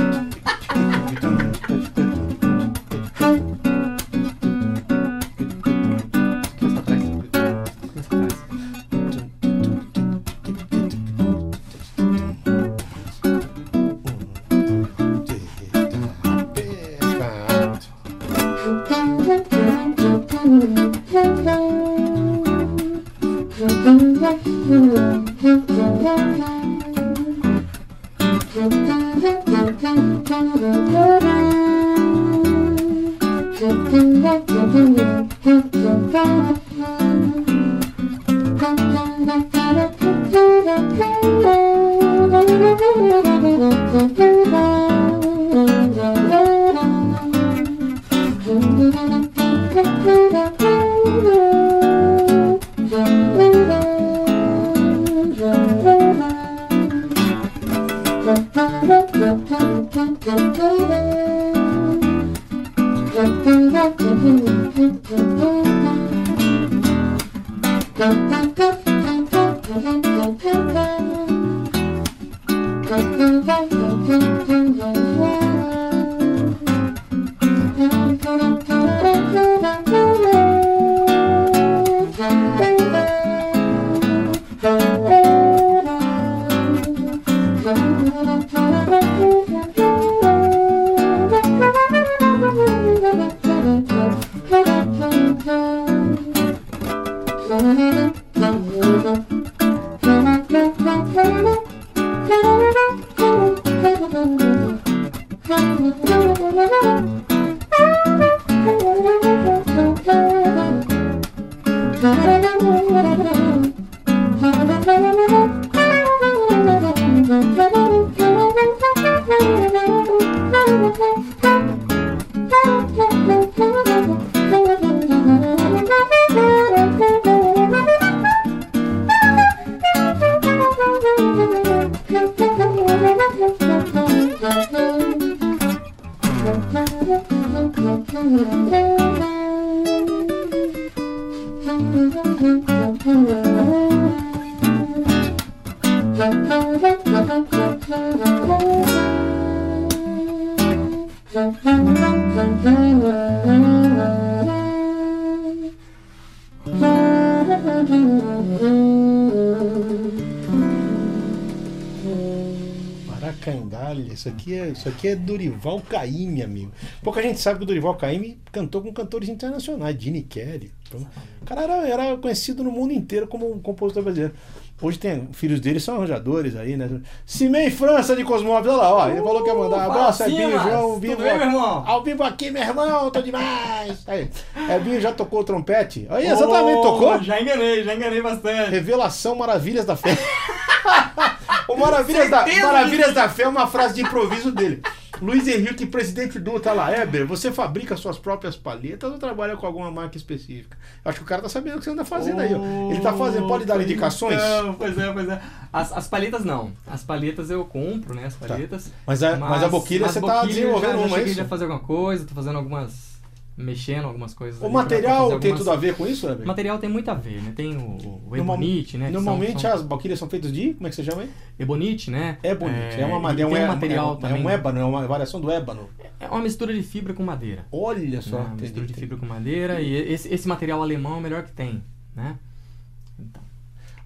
Isso 164.13 164.29
aqui 164.29 164.55
é, 164.55 164.69
isso 164.69 164.89
aqui 164.89 165.09
é 165.09 165.17
Dorival 165.17 165.81
Caymmi, 165.81 166.43
amigo. 166.43 166.73
Pouca 167.03 167.23
gente 167.23 167.41
sabe 167.41 167.59
que 167.59 167.65
o 167.65 167.67
Dorival 167.67 167.95
Caymmi 167.95 168.39
cantou 168.53 168.83
com 168.83 168.93
cantores 168.93 169.29
internacionais, 169.29 169.97
Gene 169.99 170.23
Kelly. 170.23 170.73
Então, 170.89 171.01
o 171.43 171.45
cara 171.45 171.63
era, 171.63 171.89
era 171.89 172.17
conhecido 172.17 172.63
no 172.63 172.71
mundo 172.71 172.93
inteiro 172.93 173.27
como 173.27 173.53
um 173.53 173.59
compositor 173.59 174.03
brasileiro. 174.03 174.35
Hoje 174.81 174.99
tem 174.99 175.29
filhos 175.33 175.59
dele, 175.59 175.81
são 175.81 175.97
arranjadores 175.97 176.55
aí, 176.55 176.77
né? 176.77 177.01
Cimei 177.25 177.71
França 177.71 178.15
de 178.15 178.23
Cosmópolis, 178.23 178.75
olha 178.75 178.83
lá, 178.83 178.95
ó. 178.95 179.09
Ele 179.09 179.23
falou 179.23 179.43
que 179.43 179.49
ia 179.49 179.55
mandar 179.55 179.87
abraço, 179.87 180.23
é 180.23 180.27
Binho, 180.27 180.51
João, 180.51 181.01
vivo, 181.01 181.17
bem, 181.17 181.39
meu 181.39 181.47
irmão? 181.47 181.85
ao 181.87 182.05
vivo 182.05 182.23
aqui, 182.23 182.51
meu 182.51 182.63
irmão, 182.63 183.11
tô 183.11 183.23
demais. 183.23 184.05
Aí, 184.07 184.31
é 184.69 184.79
Binho 184.79 185.01
já 185.01 185.13
tocou 185.13 185.41
o 185.41 185.45
trompete? 185.45 186.07
Aí, 186.11 186.27
exatamente, 186.27 186.79
oh, 186.79 186.83
tocou? 186.83 187.23
Já 187.23 187.41
enganei, 187.41 187.85
já 187.85 187.95
enganei 187.95 188.21
bastante. 188.21 188.71
Revelação 188.71 189.35
Maravilhas 189.35 189.87
da 189.87 189.97
Fé. 189.97 190.15
O 191.69 191.77
Maravilhas 191.77 192.31
da, 192.31 192.47
Maravilhas 192.47 193.15
da 193.15 193.29
Fé 193.29 193.43
é 193.43 193.49
uma 193.49 193.67
frase 193.67 193.95
de 193.95 194.03
improviso 194.03 194.53
dele. 194.53 194.83
Luiz 195.21 195.49
Henrique, 195.49 195.87
presidente 195.87 196.39
do 196.39 196.61
tá 196.61 196.73
lá. 196.73 196.91
Éber, 196.91 197.27
você 197.27 197.51
fabrica 197.51 197.97
suas 197.97 198.19
próprias 198.19 198.55
palhetas 198.55 199.11
ou 199.11 199.19
trabalha 199.19 199.57
com 199.57 199.67
alguma 199.67 199.91
marca 199.91 200.17
específica? 200.17 200.77
Acho 201.05 201.19
que 201.19 201.25
o 201.25 201.27
cara 201.27 201.43
tá 201.43 201.49
sabendo 201.49 201.77
o 201.77 201.79
que 201.79 201.85
você 201.85 201.91
anda 201.91 202.05
fazendo 202.05 202.39
oh, 202.39 202.41
aí. 202.41 202.55
Ó. 202.55 202.91
Ele 202.91 203.01
tá 203.01 203.13
fazendo, 203.15 203.47
pode 203.47 203.65
dar 203.65 203.81
indicações? 203.81 204.37
Não, 204.37 204.75
pois 204.75 204.99
é, 204.99 205.13
pois 205.13 205.29
é. 205.29 205.41
As, 205.73 205.93
as 205.93 206.09
palhetas 206.09 206.45
não. 206.45 206.73
As 206.87 207.03
palhetas 207.03 207.51
eu 207.51 207.65
compro, 207.65 208.15
né? 208.15 208.27
As 208.27 208.35
palhetas. 208.35 208.85
Tá. 208.85 208.91
Mas, 209.07 209.23
a, 209.23 209.37
mas, 209.37 209.51
mas 209.51 209.63
a 209.63 209.69
boquilha 209.69 210.07
você 210.07 210.21
tá 210.21 210.45
desenvolvendo 210.45 210.93
já, 210.93 210.99
uma, 210.99 211.09
já 211.09 211.19
é 211.19 211.23
isso? 211.25 211.35
já 211.35 211.45
fazer 211.47 211.65
alguma 211.65 211.81
coisa, 211.81 212.27
tô 212.27 212.35
fazendo 212.35 212.59
algumas 212.59 213.16
mexendo 213.57 214.05
algumas 214.05 214.35
coisas. 214.35 214.61
O 214.61 214.69
material 214.69 215.23
algumas... 215.23 215.41
tem 215.41 215.55
tudo 215.55 215.71
a 215.71 215.77
ver 215.77 215.97
com 215.97 216.07
isso, 216.07 216.29
né? 216.29 216.37
O 216.45 216.47
material 216.47 216.79
tem 216.79 216.91
muito 216.91 217.11
a 217.11 217.15
ver, 217.15 217.41
né? 217.43 217.53
Tem 217.57 217.77
o, 217.77 218.23
o 218.29 218.37
ebonite, 218.37 218.99
né? 218.99 219.11
Normalmente 219.11 219.63
são, 219.63 219.71
são... 219.71 219.73
as 219.73 219.83
boquilhas 219.83 220.19
são 220.19 220.29
feitas 220.29 220.53
de, 220.53 220.75
como 220.75 220.87
é 220.87 220.91
que 220.91 220.97
você 220.97 221.05
chama 221.05 221.23
aí? 221.23 221.31
Ebonite, 221.59 222.11
né? 222.11 222.39
Ebonite, 222.43 222.97
é, 222.97 223.01
é 223.01 223.07
uma 223.07 223.19
madeira, 223.19 223.51
um, 223.51 223.57
é, 223.57 223.67
material 223.67 224.15
é, 224.15 224.21
também. 224.21 224.43
É 224.43 224.45
um 224.45 224.51
ébano, 224.51 224.79
é 224.81 224.85
uma 224.85 225.07
variação 225.07 225.41
do 225.41 225.51
ébano. 225.51 225.89
É 226.21 226.29
uma 226.29 226.41
mistura 226.41 226.75
de 226.75 226.83
fibra 226.83 227.15
com 227.15 227.23
madeira. 227.23 227.67
Olha 227.73 228.21
só. 228.21 228.39
Né? 228.39 228.45
Uma 228.45 228.57
mistura 228.57 228.87
de 228.87 228.95
fibra 228.95 229.17
com 229.17 229.27
madeira 229.27 229.81
e 229.81 229.95
esse, 229.95 230.33
esse 230.33 230.47
material 230.47 230.83
alemão 230.83 231.15
é 231.15 231.19
o 231.19 231.21
melhor 231.21 231.43
que 231.43 231.53
tem, 231.53 231.83
né? 232.15 232.39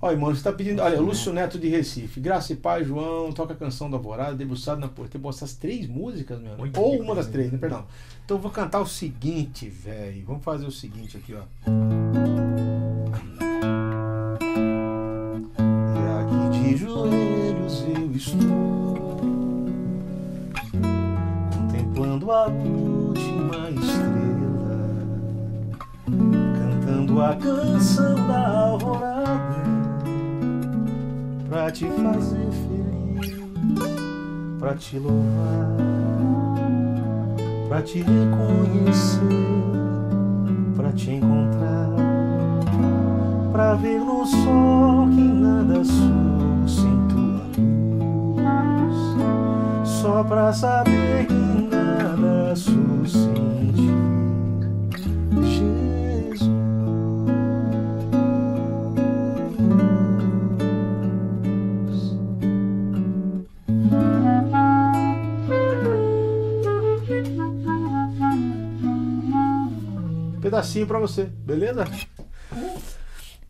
Olha, 0.03 0.17
mano, 0.17 0.35
você 0.35 0.43
tá 0.43 0.51
pedindo. 0.51 0.81
Olha, 0.81 0.99
Lúcio 0.99 1.31
Neto 1.31 1.59
de 1.59 1.69
Recife. 1.69 2.21
Graça 2.21 2.55
e 2.55 2.57
Pai, 2.57 2.83
João, 2.85 3.33
toca 3.33 3.53
a 3.53 3.57
canção 3.57 3.91
da 3.91 3.99
Alvorada, 3.99 4.35
debruçado 4.35 4.81
na 4.81 4.89
porta. 4.89 5.19
Tem 5.19 5.29
essas 5.29 5.55
três 5.55 5.87
músicas, 5.87 6.41
meu. 6.41 6.53
Ou 6.77 7.03
uma 7.03 7.15
das 7.15 7.27
três, 7.27 7.53
né? 7.53 7.59
Perdão. 7.59 7.85
Então 8.25 8.39
eu 8.39 8.41
vou 8.41 8.51
cantar 8.51 8.81
o 8.81 8.87
seguinte, 8.87 9.69
velho. 9.69 10.25
Vamos 10.27 10.43
fazer 10.43 10.65
o 10.65 10.71
seguinte 10.71 11.19
aqui, 11.19 11.35
ó. 11.35 11.43
E 15.93 16.01
aqui 16.19 16.59
de 16.59 16.77
joelhos 16.79 17.85
eu 17.95 18.11
estou 18.13 19.21
contemplando 21.53 22.33
a 22.33 22.47
última 22.47 23.69
estrela, 23.71 25.05
cantando 26.57 27.21
a 27.21 27.37
canção 27.37 28.10
pra 31.71 31.77
te 31.77 31.87
fazer 31.87 32.49
feliz, 32.51 33.39
pra 34.59 34.75
te 34.75 34.99
louvar 34.99 35.77
para 37.69 37.83
te 37.83 38.03
reconhecer, 38.03 39.21
para 40.77 40.91
te 40.93 41.13
encontrar, 41.13 41.91
para 43.53 43.75
ver 43.75 44.01
no 44.01 44.27
sol 44.27 45.09
que 45.11 45.21
nada 45.21 45.85
sou 45.85 46.67
sem 46.67 47.07
tua 47.07 47.47
luz, 47.57 48.97
só 49.89 50.25
para 50.25 50.53
saber 50.53 51.29
que 51.29 51.35
nada 51.35 52.57
sou 52.57 53.07
sem 53.07 53.60
pedacinho 70.61 70.87
para 70.87 70.99
você, 70.99 71.25
beleza? 71.25 71.87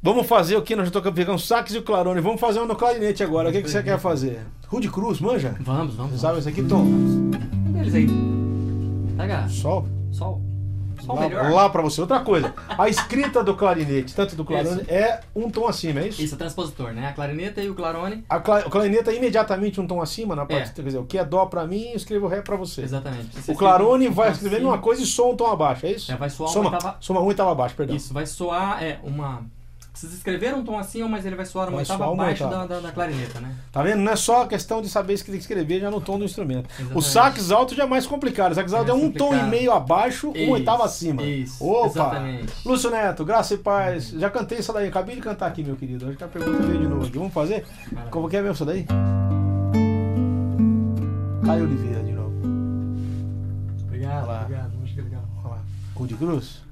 Vamos 0.02 0.26
fazer 0.26 0.56
o 0.56 0.62
que? 0.62 0.74
Nós 0.74 0.86
já 0.86 0.98
estamos 0.98 1.14
pegando 1.14 1.38
saques 1.38 1.74
e 1.74 1.78
o 1.78 1.82
clarone. 1.82 2.20
Vamos 2.20 2.40
fazer 2.40 2.60
um 2.60 2.66
no 2.66 2.76
clarinete 2.76 3.22
agora. 3.22 3.50
O 3.50 3.52
que, 3.52 3.62
que 3.62 3.70
você 3.70 3.82
quer 3.82 3.98
fazer? 3.98 4.40
Rude 4.66 4.88
Cruz, 4.88 5.20
manja? 5.20 5.56
Vamos, 5.60 5.94
vamos. 5.94 6.20
Sabe 6.20 6.38
esse 6.38 6.48
aqui, 6.48 6.62
Tom? 6.62 6.86
Eles 7.78 7.94
aí. 7.94 8.06
Pega. 9.16 9.46
Sol? 9.48 9.86
Sol 11.00 11.16
lá, 11.16 11.48
lá 11.48 11.70
para 11.70 11.82
você. 11.82 12.00
Outra 12.00 12.20
coisa, 12.20 12.54
a 12.68 12.88
escrita 12.88 13.42
do 13.42 13.56
clarinete, 13.56 14.14
tanto 14.14 14.36
do 14.36 14.44
clarone, 14.44 14.82
isso. 14.82 14.90
é 14.90 15.20
um 15.34 15.50
tom 15.50 15.66
acima, 15.66 16.00
é 16.00 16.08
isso? 16.08 16.22
Isso, 16.22 16.34
é 16.34 16.38
transpositor, 16.38 16.92
né? 16.92 17.08
A 17.08 17.12
clarineta 17.12 17.62
e 17.62 17.68
o 17.68 17.74
clarone. 17.74 18.24
A 18.28 18.40
cla 18.40 18.60
o 18.66 18.70
clarineta 18.70 19.10
é 19.10 19.16
imediatamente 19.16 19.80
um 19.80 19.86
tom 19.86 20.00
acima 20.00 20.34
na 20.36 20.46
parte, 20.46 20.70
é. 20.70 20.72
quer 20.72 20.82
dizer, 20.82 20.98
o 20.98 21.04
que 21.04 21.18
é 21.18 21.24
dó 21.24 21.46
para 21.46 21.66
mim, 21.66 21.90
eu 21.90 21.96
escrevo 21.96 22.26
ré 22.26 22.40
para 22.40 22.56
você. 22.56 22.82
Exatamente. 22.82 23.40
Você 23.40 23.52
o 23.52 23.54
clarone 23.54 24.08
vai 24.08 24.30
escrever 24.30 24.62
uma 24.62 24.78
coisa 24.78 25.02
e 25.02 25.06
soa 25.06 25.32
um 25.32 25.36
tom 25.36 25.46
abaixo, 25.46 25.86
é 25.86 25.92
isso? 25.92 26.12
É, 26.12 26.16
vai 26.16 26.30
soar 26.30 26.50
soma, 26.50 26.68
uma 26.68 26.76
oitava... 26.76 26.96
Soma 27.00 27.20
um 27.20 27.24
oitava 27.24 27.52
abaixo, 27.52 27.74
perdão. 27.74 27.96
Isso, 27.96 28.12
vai 28.12 28.26
soar 28.26 28.82
é, 28.82 28.98
uma 29.02 29.44
precisa 30.00 30.16
escrever 30.16 30.54
um 30.54 30.64
tom 30.64 30.78
assim, 30.78 31.02
mas 31.04 31.26
ele 31.26 31.36
vai 31.36 31.44
soar 31.44 31.68
uma 31.68 31.78
oitava 31.78 32.10
abaixo 32.10 32.48
da, 32.48 32.66
da, 32.66 32.80
da, 32.80 32.92
clarineta, 32.92 33.38
né? 33.40 33.54
Tá 33.70 33.82
vendo? 33.82 34.00
Não 34.00 34.12
é 34.12 34.16
só 34.16 34.46
questão 34.46 34.80
de 34.80 34.88
saber 34.88 35.12
escrever 35.12 35.80
já 35.80 35.90
no 35.90 36.00
tom 36.00 36.18
do 36.18 36.24
instrumento. 36.24 36.70
Exatamente. 36.70 36.96
O 36.96 37.02
sax 37.02 37.50
alto 37.50 37.74
já 37.74 37.82
é 37.82 37.86
mais 37.86 38.06
complicado. 38.06 38.52
O 38.52 38.54
sax 38.54 38.72
alto 38.72 38.88
é, 38.88 38.92
é 38.92 38.94
um 38.94 39.12
complicado. 39.12 39.28
tom 39.28 39.36
e 39.36 39.42
meio 39.50 39.72
abaixo, 39.72 40.32
isso, 40.34 40.44
uma 40.44 40.52
oitava 40.54 40.84
acima. 40.84 41.22
Isso, 41.22 41.62
Opa! 41.64 41.86
Exatamente. 41.86 42.52
Lúcio 42.64 42.90
Neto, 42.90 43.24
graça 43.24 43.54
e 43.54 43.58
paz. 43.58 44.08
Já 44.10 44.30
cantei 44.30 44.58
essa 44.58 44.72
daí, 44.72 44.88
acabei 44.88 45.16
de 45.16 45.20
cantar 45.20 45.46
aqui, 45.46 45.62
meu 45.62 45.76
querido. 45.76 46.06
Acho 46.08 46.16
que 46.16 46.24
a 46.24 46.28
pergunta 46.28 46.62
veio 46.62 46.78
de 46.78 46.88
novo 46.88 47.06
aqui. 47.06 47.18
Vamos 47.18 47.34
fazer? 47.34 47.66
Maravilha. 47.92 48.10
Como 48.10 48.28
que 48.28 48.36
é 48.36 48.40
mesmo 48.40 48.54
essa 48.54 48.64
daí? 48.64 48.86
Caio 51.44 51.64
Oliveira 51.64 52.02
de 52.02 52.12
novo. 52.12 52.32
Obrigado, 53.84 54.30
obrigado. 54.30 54.78
Música 54.78 55.02
legal. 55.02 55.22
Olha 55.44 55.54
lá. 55.54 55.62
Cu 55.94 56.06
de 56.06 56.14
Cruz? 56.14 56.69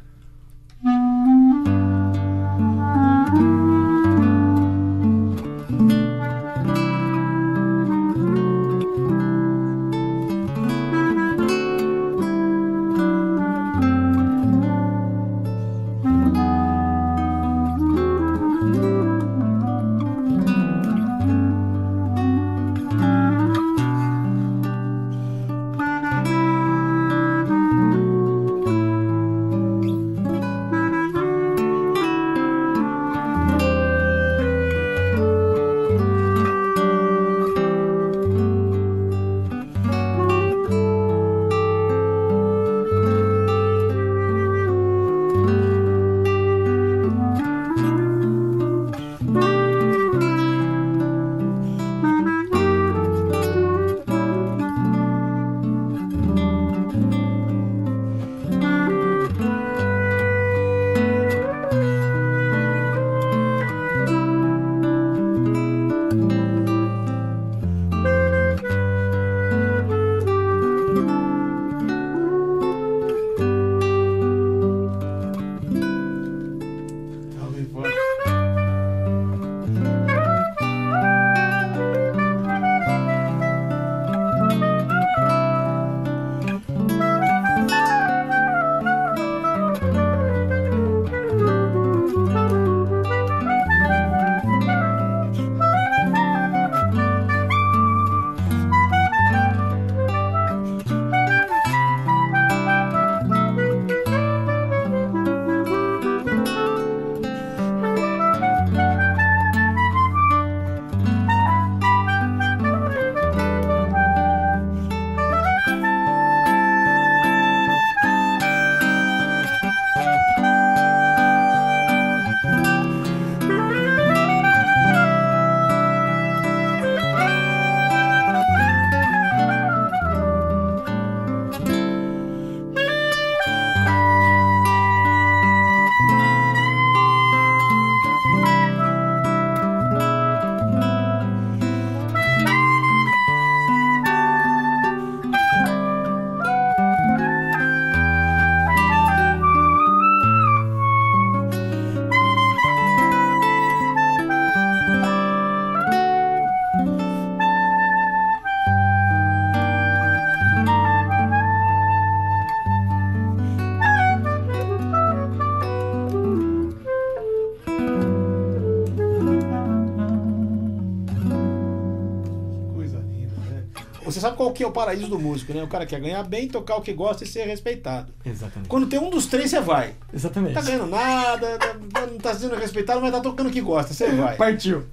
Qual 174.38 174.52
que 174.52 174.62
é 174.62 174.66
o 174.66 174.70
paraíso 174.70 175.08
do 175.08 175.18
músico, 175.18 175.52
né? 175.52 175.64
O 175.64 175.66
cara 175.66 175.84
quer 175.84 175.98
ganhar 175.98 176.22
bem, 176.22 176.46
tocar 176.46 176.76
o 176.76 176.80
que 176.80 176.92
gosta 176.92 177.24
e 177.24 177.26
ser 177.26 177.44
respeitado. 177.44 178.14
Exatamente. 178.24 178.68
Quando 178.68 178.86
tem 178.86 178.96
um 178.96 179.10
dos 179.10 179.26
três, 179.26 179.50
você 179.50 179.60
vai. 179.60 179.94
Exatamente. 180.14 180.54
Não 180.54 180.62
tá 180.62 180.70
ganhando 180.70 180.86
nada, 180.86 181.58
tá, 181.58 182.06
não 182.06 182.18
tá 182.18 182.34
sendo 182.34 182.54
respeitado, 182.54 183.00
mas 183.00 183.10
tá 183.10 183.18
tocando 183.18 183.48
o 183.48 183.50
que 183.50 183.60
gosta, 183.60 183.92
você 183.92 184.06
vai. 184.12 184.36
Partiu. 184.38 184.84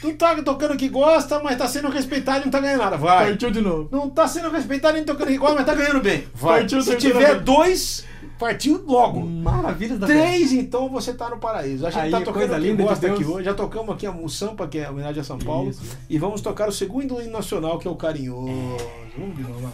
Não 0.00 0.14
tá 0.14 0.40
tocando 0.42 0.74
o 0.74 0.76
que 0.76 0.88
gosta, 0.88 1.42
mas 1.42 1.58
tá 1.58 1.66
sendo 1.66 1.88
respeitado 1.88 2.42
e 2.42 2.44
não 2.44 2.52
tá 2.52 2.60
ganhando 2.60 2.82
nada, 2.82 2.96
vai. 2.96 3.30
Partiu 3.30 3.50
de 3.50 3.60
novo. 3.60 3.88
Não 3.90 4.08
tá 4.08 4.28
sendo 4.28 4.48
respeitado 4.48 4.94
nem 4.94 5.04
tocando 5.04 5.26
o 5.26 5.32
que 5.32 5.38
gosta, 5.38 5.56
mas 5.56 5.66
tá 5.66 5.74
ganhando 5.74 6.00
bem, 6.00 6.28
vai. 6.32 6.60
Partiu, 6.60 6.80
Se 6.80 6.94
tiver 6.94 7.40
dois 7.40 8.04
Partiu 8.38 8.82
logo. 8.86 9.20
Maravilha 9.20 9.96
da 9.96 10.06
Três, 10.06 10.52
então 10.52 10.88
você 10.88 11.14
tá 11.14 11.30
no 11.30 11.38
paraíso. 11.38 11.86
A 11.86 11.90
gente 11.90 12.02
Aí, 12.02 12.10
tá 12.10 12.20
tocando 12.20 12.52
o 12.52 12.60
que 12.60 12.72
gosta 12.74 13.08
de 13.08 13.14
aqui 13.14 13.24
hoje. 13.24 13.44
Já 13.44 13.54
tocamos 13.54 13.94
aqui 13.94 14.08
o 14.08 14.28
Sampa, 14.28 14.66
que 14.66 14.78
é 14.78 14.86
a 14.86 14.90
homenagem 14.90 15.20
a 15.20 15.24
São 15.24 15.38
Paulo. 15.38 15.70
Isso. 15.70 15.96
E 16.08 16.18
vamos 16.18 16.40
tocar 16.40 16.68
o 16.68 16.72
segundo 16.72 17.20
hino 17.20 17.32
nacional, 17.32 17.78
que 17.78 17.86
é 17.86 17.90
o 17.90 17.96
Carinhoso. 17.96 18.48
É. 18.48 19.04
Vamos, 19.18 19.38
vamos 19.38 19.62
lá. 19.62 19.70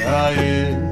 aê. 0.07 0.92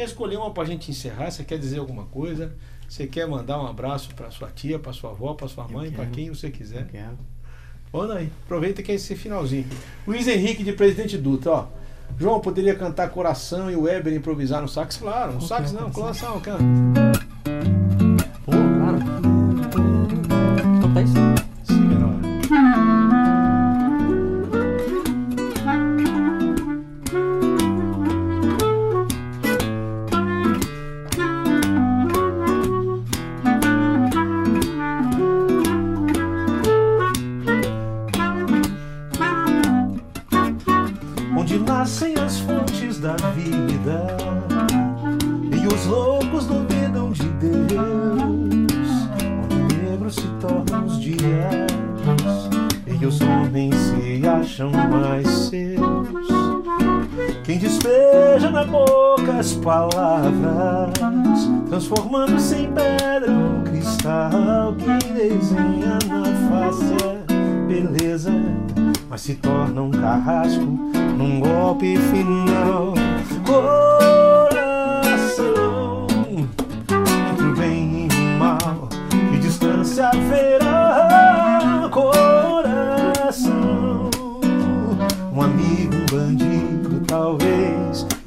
quer 0.00 0.04
escolher 0.06 0.38
uma 0.38 0.50
para 0.50 0.62
a 0.62 0.66
gente 0.66 0.90
encerrar? 0.90 1.30
Você 1.30 1.44
quer 1.44 1.58
dizer 1.58 1.78
alguma 1.78 2.04
coisa? 2.04 2.54
Você 2.88 3.06
quer 3.06 3.28
mandar 3.28 3.62
um 3.62 3.66
abraço 3.66 4.14
para 4.14 4.30
sua 4.30 4.48
tia, 4.48 4.78
para 4.78 4.94
sua 4.94 5.10
avó, 5.10 5.34
para 5.34 5.46
sua 5.46 5.68
mãe, 5.68 5.90
para 5.90 6.06
quem 6.06 6.30
você 6.30 6.50
quiser? 6.50 6.82
Eu 6.82 6.86
quero. 6.86 7.18
Olha 7.92 8.14
aí, 8.14 8.32
aproveita 8.44 8.82
que 8.82 8.90
é 8.90 8.94
esse 8.94 9.14
finalzinho. 9.14 9.66
Luiz 10.06 10.26
Henrique 10.26 10.64
de 10.64 10.72
Presidente 10.72 11.18
Dutra, 11.18 11.50
ó. 11.50 11.66
João 12.18 12.40
poderia 12.40 12.74
cantar 12.74 13.10
Coração 13.10 13.70
e 13.70 13.76
o 13.76 13.82
Weber 13.82 14.14
improvisar 14.14 14.62
no 14.62 14.68
sax? 14.68 14.96
Claro, 14.96 15.34
no 15.34 15.40
sax 15.42 15.70
não, 15.70 15.90
coração, 15.90 16.40
canta. 16.40 17.29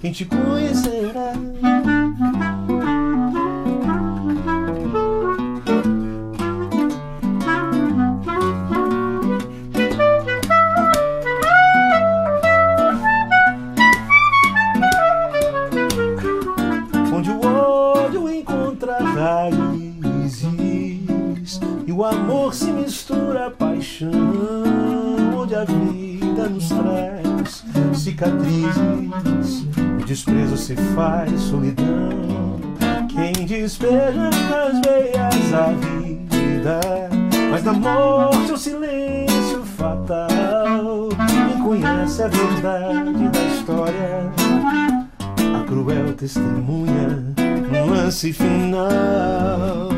Quem 0.03 0.11
te 0.11 0.25
conhecerá? 0.25 1.31
Se 30.73 30.95
faz 30.95 31.39
solidão. 31.39 32.59
Quem 33.07 33.45
despeja 33.45 34.29
nas 34.49 34.81
veias 34.81 35.53
a 35.53 35.71
vida, 36.31 36.79
mas 37.51 37.63
na 37.63 37.73
morte 37.73 38.51
o 38.51 38.57
silêncio 38.57 39.63
fatal. 39.77 41.09
Quem 41.27 41.61
conhece 41.61 42.23
a 42.23 42.27
verdade 42.27 43.29
da 43.29 43.43
história, 43.53 44.31
a 45.59 45.63
cruel 45.65 46.13
testemunha 46.13 47.23
no 47.71 47.93
lance 47.93 48.33
final. 48.33 49.92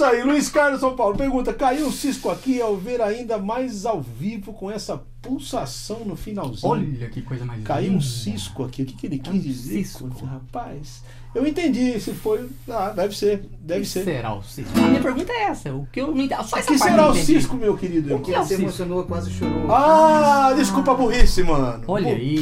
Isso 0.00 0.04
aí. 0.04 0.22
Luiz 0.22 0.48
Carlos 0.48 0.80
São 0.80 0.94
Paulo 0.96 1.16
pergunta: 1.16 1.52
caiu 1.52 1.86
um 1.86 1.92
cisco 1.92 2.30
aqui 2.30 2.60
ao 2.60 2.76
ver 2.76 3.00
ainda 3.00 3.38
mais 3.38 3.84
ao 3.84 4.00
vivo 4.00 4.52
com 4.52 4.70
essa 4.70 5.02
pulsação 5.20 6.00
no 6.06 6.16
finalzinho. 6.16 6.60
Olha 6.72 7.08
que 7.10 7.20
coisa 7.22 7.44
mais 7.44 7.62
Caiu 7.62 7.90
um 7.90 7.92
linda. 7.94 8.04
cisco 8.04 8.64
aqui. 8.64 8.82
O 8.82 8.86
que, 8.86 8.94
que 8.94 9.06
ele 9.06 9.18
quis 9.18 9.34
um 9.34 9.38
dizer? 9.38 9.84
cisco. 9.84 10.08
com- 10.08 10.24
Rapaz, 10.24 11.02
eu 11.34 11.46
entendi. 11.46 12.00
Se 12.00 12.12
foi. 12.12 12.48
Ah, 12.68 12.90
deve 12.90 13.14
ser. 13.16 13.44
Deve 13.60 13.80
O 13.80 13.82
que 13.82 13.88
ser. 13.88 14.04
será 14.04 14.34
o 14.34 14.42
cisco? 14.42 14.78
A 14.78 14.82
minha 14.88 15.00
pergunta 15.02 15.32
é 15.32 15.42
essa. 15.44 15.72
O 15.74 15.86
que 15.92 16.00
eu 16.00 16.14
me 16.14 16.26
Só 16.28 16.36
O 16.36 16.40
essa 16.40 16.60
que 16.72 16.78
parte 16.78 16.78
será 16.78 17.06
o 17.08 17.10
entendi. 17.10 17.26
cisco, 17.26 17.56
meu 17.56 17.76
querido? 17.76 18.14
O 18.16 18.20
que 18.20 18.32
é 18.34 18.38
o 18.40 18.42
se 18.42 18.48
cisco? 18.48 18.62
emocionou, 18.62 19.04
quase 19.04 19.30
chorou. 19.30 19.70
Ah, 19.70 20.52
desculpa 20.56 20.92
a 20.92 20.94
burrice, 20.94 21.42
mano. 21.42 21.84
Olha 21.86 22.06
Pô, 22.06 22.12
aí. 22.16 22.40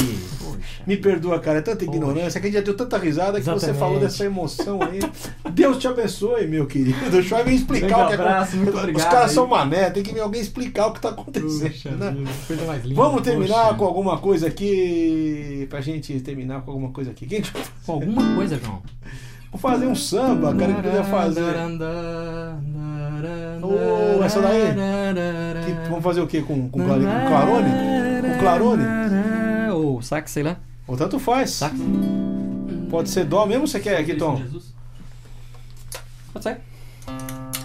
Me 0.89 0.97
perdoa, 0.97 1.39
cara, 1.39 1.59
é 1.59 1.61
tanta 1.61 1.85
Poxa. 1.85 1.97
ignorância 1.99 2.41
que 2.41 2.47
a 2.47 2.51
gente 2.51 2.59
já 2.59 2.65
deu 2.65 2.75
tanta 2.75 2.97
risada 2.97 3.39
que 3.39 3.45
você 3.45 3.51
Exatamente. 3.51 3.79
falou 3.79 4.01
dessa 4.01 4.25
emoção 4.25 4.81
aí. 4.83 5.01
Deus 5.53 5.77
te 5.77 5.87
abençoe, 5.87 6.47
meu 6.47 6.67
querido. 6.67 7.11
Deixa 7.11 7.39
eu 7.39 7.45
vir 7.45 7.55
explicar 7.57 8.07
o 8.07 8.09
que 8.09 8.15
abraço, 8.15 8.57
muito 8.57 8.73
Os 8.75 8.79
obrigado 8.79 9.11
caras 9.11 9.29
aí. 9.29 9.35
são 9.35 9.47
mané, 9.47 9.91
tem 9.91 10.03
que 10.03 10.15
vir 10.15 10.21
alguém 10.21 10.41
explicar 10.41 10.87
o 10.87 10.93
que 10.93 11.01
tá 11.01 11.11
acontecendo. 11.11 11.71
Puxa, 11.71 11.91
né? 11.91 12.17
coisa 12.47 12.65
mais 12.65 12.83
linda. 12.85 12.95
Vamos 12.95 13.21
terminar 13.23 13.65
Poxa. 13.65 13.75
com 13.75 13.85
alguma 13.85 14.17
coisa 14.19 14.47
aqui. 14.47 15.67
Pra 15.69 15.83
gente 15.83 16.19
terminar 16.21 16.63
com 16.63 16.71
alguma 16.71 16.91
coisa 16.91 17.11
aqui. 17.11 17.29
Com 17.85 17.93
alguma 17.93 18.35
coisa, 18.35 18.59
João. 18.59 18.83
Vou 19.51 19.61
fazer 19.61 19.87
um 19.87 19.95
samba, 19.95 20.55
cara, 20.55 20.73
que 20.75 20.83
podia 20.83 21.05
fazer. 21.05 21.43
Oh, 23.63 24.23
essa 24.25 24.41
daí? 24.41 24.63
Que- 25.65 25.89
vamos 25.91 26.05
fazer 26.05 26.21
o 26.21 26.27
quê? 26.27 26.41
Com, 26.43 26.69
com 26.69 26.81
clarone? 26.85 27.71
Com 28.23 28.39
clarone? 28.39 28.83
Ou 29.73 30.01
sax, 30.03 30.31
sei 30.31 30.43
lá. 30.43 30.57
Ou 30.89 30.97
tanto 30.97 31.19
faz. 31.19 31.51
Sax. 31.51 31.77
Pode 32.91 33.11
ser 33.11 33.27
dó 33.27 33.45
mesmo, 33.45 33.69
você 33.69 33.79
quer 33.79 33.99
aqui, 33.99 34.15
Tom? 34.15 34.43
Pode 36.33 36.43
ser. 36.43 36.61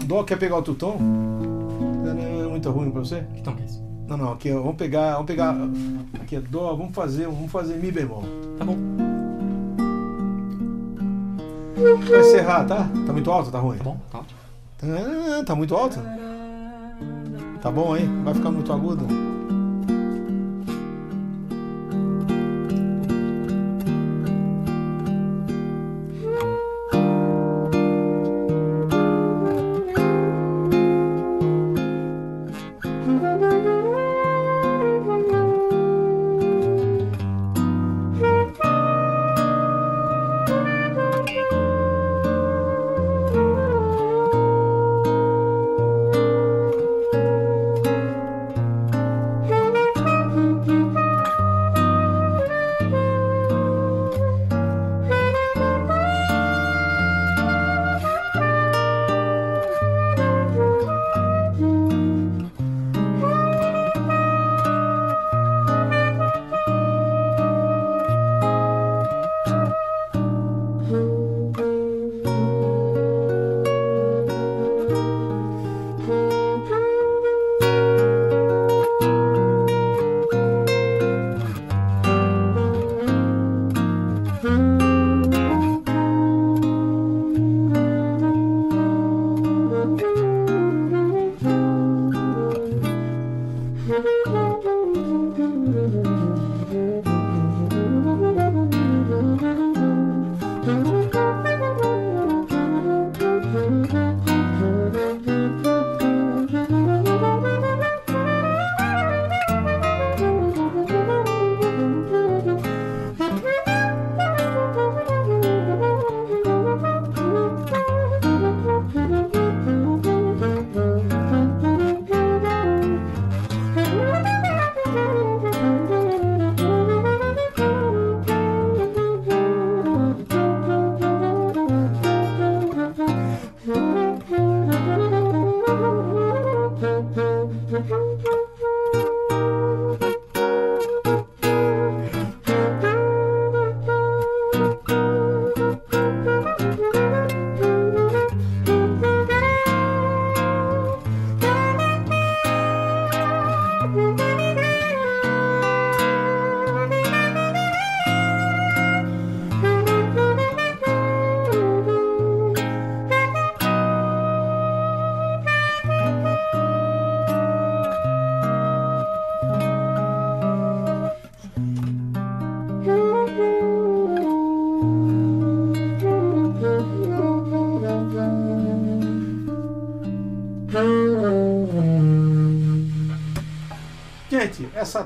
Dó 0.05 0.23
quer 0.23 0.38
pegar 0.38 0.57
outro 0.57 0.75
tom? 0.75 0.97
Não 0.99 2.45
é 2.45 2.47
muito 2.49 2.69
ruim 2.69 2.91
pra 2.91 2.99
você? 2.99 3.25
Que 3.33 3.41
tom 3.41 3.55
que 3.55 3.63
é 3.63 3.65
esse? 3.65 3.81
Não, 4.07 4.17
não, 4.17 4.33
aqui 4.33 4.51
vamos 4.51 4.75
pegar, 4.75 5.13
vamos 5.13 5.27
pegar 5.27 5.55
aqui 6.21 6.36
é 6.36 6.41
dó, 6.41 6.75
vamos 6.75 6.93
fazer, 6.93 7.25
vamos 7.25 7.49
fazer 7.51 7.75
mi 7.77 7.89
bemol. 7.89 8.23
Tá 8.57 8.65
bom. 8.65 8.77
Vai 12.09 12.19
encerrar, 12.19 12.65
tá? 12.65 12.89
Tá 13.05 13.13
muito 13.13 13.31
alto, 13.31 13.49
tá 13.49 13.59
ruim? 13.59 13.77
Tá 13.77 13.83
bom, 13.83 13.97
tá 14.12 14.19
ótimo. 14.19 14.39
Ah, 14.83 15.43
tá 15.45 15.55
muito 15.55 15.73
alto? 15.73 15.99
Tá 17.62 17.71
bom 17.71 17.93
aí? 17.93 18.05
Vai 18.23 18.33
ficar 18.33 18.51
muito 18.51 18.71
agudo? 18.73 19.33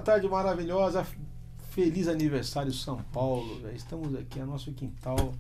Tarde 0.07 0.25
maravilhosa. 0.29 1.05
Feliz 1.71 2.07
aniversário 2.07 2.71
São 2.71 3.03
Paulo. 3.11 3.59
Véio. 3.59 3.75
Estamos 3.75 4.15
aqui 4.15 4.39
no 4.39 4.45
nosso 4.45 4.71
quintal. 4.71 5.33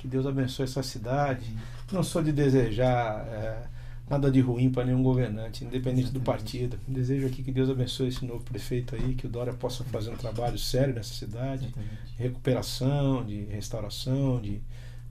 Que 0.00 0.08
Deus 0.08 0.26
abençoe 0.26 0.64
essa 0.64 0.82
cidade. 0.82 1.44
Não 1.92 2.02
sou 2.02 2.22
de 2.22 2.32
desejar 2.32 3.18
é, 3.28 3.66
nada 4.08 4.30
de 4.30 4.40
ruim 4.40 4.70
para 4.70 4.86
nenhum 4.86 5.02
governante, 5.02 5.62
independente 5.62 6.10
do 6.10 6.22
partido. 6.22 6.78
Desejo 6.88 7.26
aqui 7.26 7.42
que 7.42 7.52
Deus 7.52 7.68
abençoe 7.68 8.08
esse 8.08 8.24
novo 8.24 8.42
prefeito 8.42 8.96
aí, 8.96 9.14
que 9.14 9.26
o 9.26 9.28
Dória 9.28 9.52
possa 9.52 9.84
fazer 9.84 10.10
um 10.10 10.16
trabalho 10.16 10.58
sério 10.58 10.94
nessa 10.94 11.12
cidade, 11.12 11.68
de 11.68 12.22
recuperação, 12.22 13.22
de 13.26 13.44
restauração, 13.44 14.40
de 14.40 14.62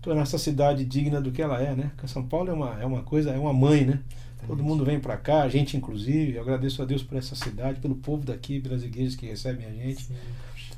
tornar 0.03 0.23
essa 0.23 0.37
cidade 0.37 0.85
digna 0.85 1.21
do 1.21 1.31
que 1.31 1.41
ela 1.41 1.59
é, 1.61 1.73
né? 1.73 1.91
Porque 1.95 2.07
São 2.07 2.23
Paulo 2.23 2.51
é 2.51 2.53
uma, 2.53 2.81
é 2.81 2.85
uma 2.85 3.01
coisa, 3.01 3.31
é 3.31 3.39
uma 3.39 3.53
mãe, 3.53 3.85
né? 3.85 3.99
Todo 4.45 4.61
mundo 4.61 4.83
vem 4.83 4.99
para 4.99 5.15
cá, 5.15 5.43
a 5.43 5.47
gente 5.49 5.77
inclusive. 5.77 6.35
Eu 6.35 6.41
agradeço 6.41 6.81
a 6.81 6.85
Deus 6.85 7.01
por 7.01 7.17
essa 7.17 7.33
cidade, 7.33 7.79
pelo 7.79 7.95
povo 7.95 8.25
daqui, 8.25 8.59
pelas 8.59 8.83
igrejas 8.83 9.15
que 9.15 9.25
recebem 9.25 9.65
a 9.65 9.71
gente. 9.71 10.03
Sim. 10.03 10.13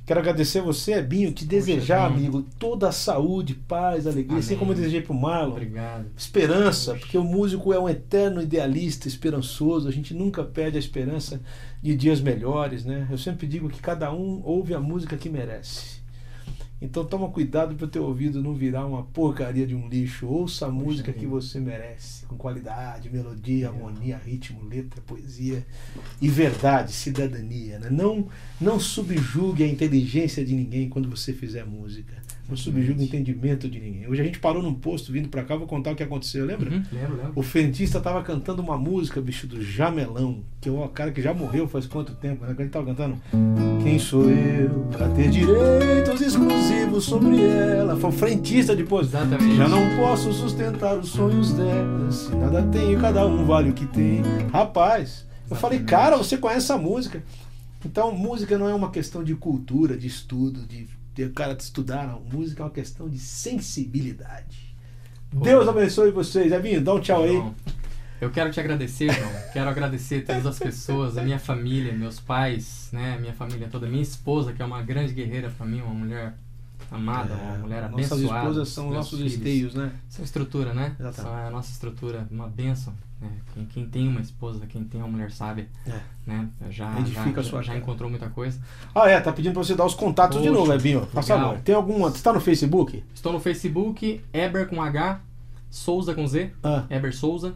Quero 0.05 0.19
agradecer 0.19 0.61
você, 0.61 0.93
Ebinho, 0.93 1.31
te 1.31 1.45
desejar, 1.45 2.07
Poxa, 2.07 2.15
amigo, 2.19 2.45
toda 2.59 2.89
a 2.89 2.91
saúde, 2.91 3.55
paz, 3.55 4.05
alegria, 4.05 4.33
Amém. 4.33 4.39
assim 4.39 4.55
como 4.55 4.71
eu 4.71 4.75
desejei 4.75 5.01
pro 5.01 5.15
Marlon. 5.15 5.53
Obrigado. 5.53 6.05
Esperança, 6.15 6.91
Poxa. 6.91 7.03
porque 7.03 7.17
o 7.17 7.23
músico 7.23 7.73
é 7.73 7.79
um 7.79 7.89
eterno 7.89 8.39
idealista, 8.39 9.07
esperançoso, 9.07 9.87
a 9.87 9.91
gente 9.91 10.13
nunca 10.13 10.43
perde 10.43 10.77
a 10.77 10.79
esperança 10.79 11.41
de 11.81 11.95
dias 11.95 12.21
melhores, 12.21 12.85
né? 12.85 13.07
Eu 13.09 13.17
sempre 13.17 13.47
digo 13.47 13.67
que 13.67 13.81
cada 13.81 14.13
um 14.13 14.43
ouve 14.43 14.75
a 14.75 14.79
música 14.79 15.17
que 15.17 15.27
merece. 15.27 15.94
Então 16.85 17.03
toma 17.03 17.27
cuidado 17.29 17.73
para 17.75 17.85
o 17.85 17.89
teu 17.89 18.03
ouvido 18.03 18.43
não 18.43 18.53
virar 18.53 18.85
uma 18.85 19.03
porcaria 19.03 19.65
de 19.65 19.75
um 19.75 19.89
lixo. 19.89 20.27
Ouça 20.27 20.67
a 20.67 20.69
Poxa 20.69 20.83
música 20.83 21.11
que 21.11 21.25
você 21.25 21.59
merece, 21.59 22.25
com 22.27 22.37
qualidade, 22.37 23.09
melodia, 23.09 23.69
harmonia, 23.69 24.21
ritmo, 24.23 24.63
letra, 24.63 25.01
poesia 25.01 25.65
e 26.21 26.29
verdade, 26.29 26.91
cidadania. 26.91 27.79
Né? 27.79 27.89
Não, 27.89 28.27
não 28.61 28.79
subjugue 28.79 29.63
a 29.63 29.67
inteligência 29.67 30.45
de 30.45 30.53
ninguém 30.53 30.87
quando 30.87 31.09
você 31.09 31.33
fizer 31.33 31.65
música. 31.65 32.13
Não 32.47 32.55
subjuga 32.55 32.99
o 32.99 33.03
entendimento 33.03 33.67
de 33.67 33.79
ninguém. 33.79 34.07
Hoje 34.07 34.21
a 34.21 34.23
gente 34.23 34.37
parou 34.37 34.61
num 34.61 34.75
posto 34.75 35.11
vindo 35.11 35.29
para 35.29 35.43
cá, 35.43 35.55
vou 35.55 35.65
contar 35.65 35.93
o 35.93 35.95
que 35.95 36.03
aconteceu, 36.03 36.45
lembra? 36.45 36.69
Uhum, 36.69 36.83
lembro, 36.91 37.15
lembro. 37.17 37.31
O 37.35 37.41
frentista 37.41 37.99
tava 37.99 38.21
cantando 38.21 38.61
uma 38.61 38.77
música, 38.77 39.19
bicho, 39.19 39.47
do 39.47 39.59
Jamelão, 39.63 40.43
que 40.61 40.69
é 40.69 40.71
o 40.71 40.87
cara 40.89 41.11
que 41.11 41.23
já 41.23 41.33
morreu 41.33 41.67
faz 41.67 41.87
quanto 41.87 42.13
tempo, 42.13 42.45
né? 42.45 42.55
Ele 42.59 42.69
tava 42.69 42.85
cantando 42.85 43.19
Quem 43.85 43.99
sou 43.99 44.31
eu 44.31 44.87
para 44.91 45.07
ter 45.09 45.29
direitos 45.29 46.19
exclusivos 46.19 47.03
sobre 47.05 47.39
ela? 47.45 47.95
Foi 47.95 48.11
frentista 48.11 48.75
depois. 48.75 49.05
Exatamente. 49.09 49.57
Já 49.57 49.67
não 49.67 49.95
posso 49.95 50.33
sustentar 50.33 50.97
os 50.97 51.09
sonhos 51.09 51.53
dela, 51.53 52.11
se 52.11 52.35
nada 52.35 52.63
tenho, 52.63 52.99
cada 52.99 53.27
um 53.27 53.45
vale 53.45 53.69
o 53.69 53.73
que 53.73 53.85
tem. 53.85 54.23
Rapaz, 54.51 55.23
eu 55.47 55.55
falei, 55.55 55.83
cara, 55.83 56.17
você 56.17 56.35
conhece 56.35 56.65
essa 56.65 56.79
música. 56.79 57.23
Então, 57.85 58.11
música 58.11 58.57
não 58.57 58.67
é 58.67 58.73
uma 58.73 58.89
questão 58.89 59.23
de 59.23 59.35
cultura, 59.35 59.95
de 59.95 60.07
estudo, 60.07 60.65
de 60.65 61.23
o 61.23 61.31
cara 61.31 61.53
estudar 61.53 62.07
não. 62.07 62.21
música 62.21 62.63
é 62.63 62.65
uma 62.65 62.71
questão 62.71 63.07
de 63.07 63.19
sensibilidade. 63.19 64.75
Pô. 65.29 65.41
Deus 65.41 65.67
abençoe 65.67 66.09
vocês. 66.09 66.51
Evinho, 66.51 66.81
dá 66.81 66.95
um 66.95 66.99
tchau 66.99 67.21
aí. 67.21 67.39
Eu 68.19 68.29
quero 68.29 68.51
te 68.51 68.59
agradecer, 68.59 69.11
João. 69.11 69.31
quero 69.51 69.69
agradecer 69.69 70.21
todas 70.21 70.45
as 70.45 70.57
pessoas, 70.57 71.17
a 71.17 71.21
minha 71.21 71.39
família, 71.39 71.93
meus 71.93 72.19
pais, 72.19 72.89
né, 72.91 73.17
minha 73.19 73.33
família 73.33 73.67
toda, 73.69 73.87
minha 73.87 74.01
esposa, 74.01 74.53
que 74.53 74.61
é 74.61 74.65
uma 74.65 74.81
grande 74.81 75.13
guerreira 75.13 75.49
para 75.49 75.65
mim, 75.65 75.81
uma 75.81 75.93
mulher 75.93 76.33
amada, 76.91 77.33
é, 77.33 77.35
uma 77.35 77.57
mulher 77.57 77.83
abençoada. 77.83 78.21
Nossas 78.21 78.37
esposas 78.37 78.69
são 78.69 78.91
nossos 78.91 79.17
filhos. 79.17 79.33
esteios, 79.33 79.75
né? 79.75 79.91
São 80.09 80.23
estrutura, 80.23 80.73
né? 80.73 80.95
Exatamente. 80.99 81.21
São 81.21 81.47
a 81.47 81.49
nossa 81.49 81.71
estrutura, 81.71 82.27
uma 82.31 82.47
bênção. 82.47 82.93
Né? 83.19 83.29
Quem, 83.53 83.65
quem, 83.65 83.85
tem 83.87 84.07
uma 84.07 84.21
esposa, 84.21 84.65
quem 84.67 84.83
tem 84.83 85.01
uma 85.01 85.09
mulher 85.09 85.31
sábia, 85.31 85.67
é. 85.87 85.99
né? 86.27 86.49
já, 86.69 86.93
já, 87.05 87.41
já, 87.41 87.61
já 87.61 87.77
encontrou 87.77 88.09
muita 88.09 88.29
coisa. 88.29 88.59
Ah, 88.93 89.09
é, 89.09 89.19
tá 89.19 89.31
pedindo 89.31 89.53
pra 89.53 89.63
você 89.63 89.75
dar 89.75 89.85
os 89.85 89.93
contatos 89.93 90.37
Poxa, 90.37 90.49
de 90.49 90.55
novo, 90.55 90.71
Ebinho. 90.71 91.05
Por 91.07 91.23
favor. 91.23 91.59
Tem 91.59 91.73
alguma. 91.75 92.09
Você 92.09 92.21
tá 92.21 92.33
no 92.33 92.41
Facebook? 92.41 93.03
Estou 93.13 93.33
no 93.33 93.39
Facebook, 93.39 94.21
Eber 94.33 94.67
com 94.67 94.81
H, 94.81 95.21
Souza 95.69 96.13
com 96.13 96.27
Z, 96.27 96.51
ah. 96.63 96.85
Eber 96.89 97.13
Souza. 97.13 97.55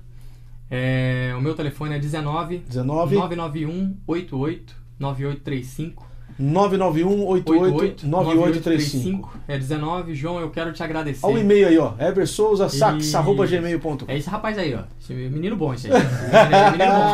É, 0.69 1.33
o 1.37 1.41
meu 1.41 1.55
telefone 1.55 1.95
é 1.95 1.99
19 1.99 2.59
19 2.59 3.15
991 3.15 3.97
88 4.07 4.75
9835 4.99 6.09
991-88-9835. 6.39 9.27
É 9.47 9.57
19. 9.57 10.13
João, 10.15 10.39
eu 10.39 10.49
quero 10.49 10.71
te 10.71 10.81
agradecer. 10.81 11.25
Olha 11.25 11.35
o 11.35 11.39
e-mail 11.39 11.67
aí, 11.67 11.77
ó. 11.77 11.93
eversouzasax.gmail.com. 11.99 14.05
É 14.07 14.17
esse 14.17 14.29
rapaz 14.29 14.57
aí, 14.57 14.73
ó. 14.73 14.83
Esse 15.01 15.11
menino 15.13 15.57
bom, 15.57 15.73
esse 15.73 15.91
aí. 15.91 15.99
Menino 16.71 16.93
bom. 16.93 17.11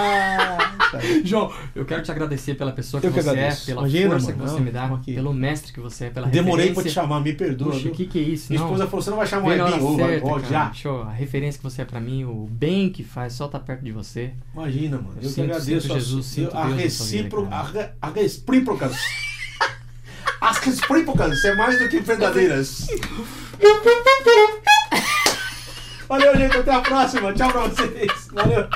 João, 1.23 1.51
eu 1.73 1.85
quero 1.85 2.01
te 2.03 2.11
agradecer 2.11 2.55
pela 2.55 2.71
pessoa 2.71 3.01
que, 3.01 3.09
que 3.09 3.21
você 3.21 3.29
é, 3.29 3.55
pela 3.65 3.81
Imagina, 3.81 4.09
força 4.11 4.25
mano, 4.27 4.37
que 4.37 4.49
você 4.49 4.55
não, 4.55 4.65
me 4.65 4.71
dá, 4.71 4.99
pelo 5.05 5.33
mestre 5.33 5.73
que 5.73 5.79
você 5.79 6.05
é, 6.05 6.09
pela 6.09 6.27
Demorei 6.27 6.73
pra 6.73 6.83
te 6.83 6.89
chamar, 6.89 7.19
me 7.21 7.33
perdoa. 7.33 7.75
o 7.75 7.91
que 7.91 8.05
que 8.05 8.19
é 8.19 8.21
isso? 8.21 8.51
Minha 8.51 8.63
esposa 8.63 8.85
falou, 8.85 9.01
você 9.01 9.09
não 9.09 9.17
vai 9.17 9.27
chamar 9.27 9.47
o 9.47 9.53
Ebinho, 9.53 10.25
ou 10.25 10.39
já. 10.39 10.71
Show, 10.73 11.01
a 11.03 11.11
referência 11.11 11.57
que 11.57 11.63
você 11.63 11.81
é 11.81 11.85
pra 11.85 11.99
mim, 11.99 12.23
o 12.23 12.47
bem 12.49 12.89
que 12.89 13.03
faz, 13.03 13.33
só 13.33 13.47
tá 13.47 13.59
perto 13.59 13.83
de 13.83 13.91
você. 13.91 14.31
Imagina, 14.53 14.97
mano. 14.97 15.15
Eu, 15.17 15.23
eu 15.23 15.29
sinto, 15.29 15.45
que 15.45 15.51
agradeço. 15.51 15.81
Sinto 15.81 15.93
Jesus, 15.93 16.25
sinto 16.25 16.57
a, 16.57 16.65
recíproca, 16.67 17.95
a 18.01 18.09
recíproca 18.09 18.91
as 20.41 20.57
recíprocas 20.57 21.43
é 21.43 21.55
mais 21.55 21.79
do 21.79 21.89
que 21.89 21.99
verdadeiras. 21.99 22.87
Valeu, 26.07 26.37
gente. 26.37 26.57
Até 26.57 26.71
a 26.71 26.81
próxima. 26.81 27.33
Tchau 27.33 27.51
pra 27.51 27.61
vocês. 27.67 28.27
Valeu. 28.31 28.67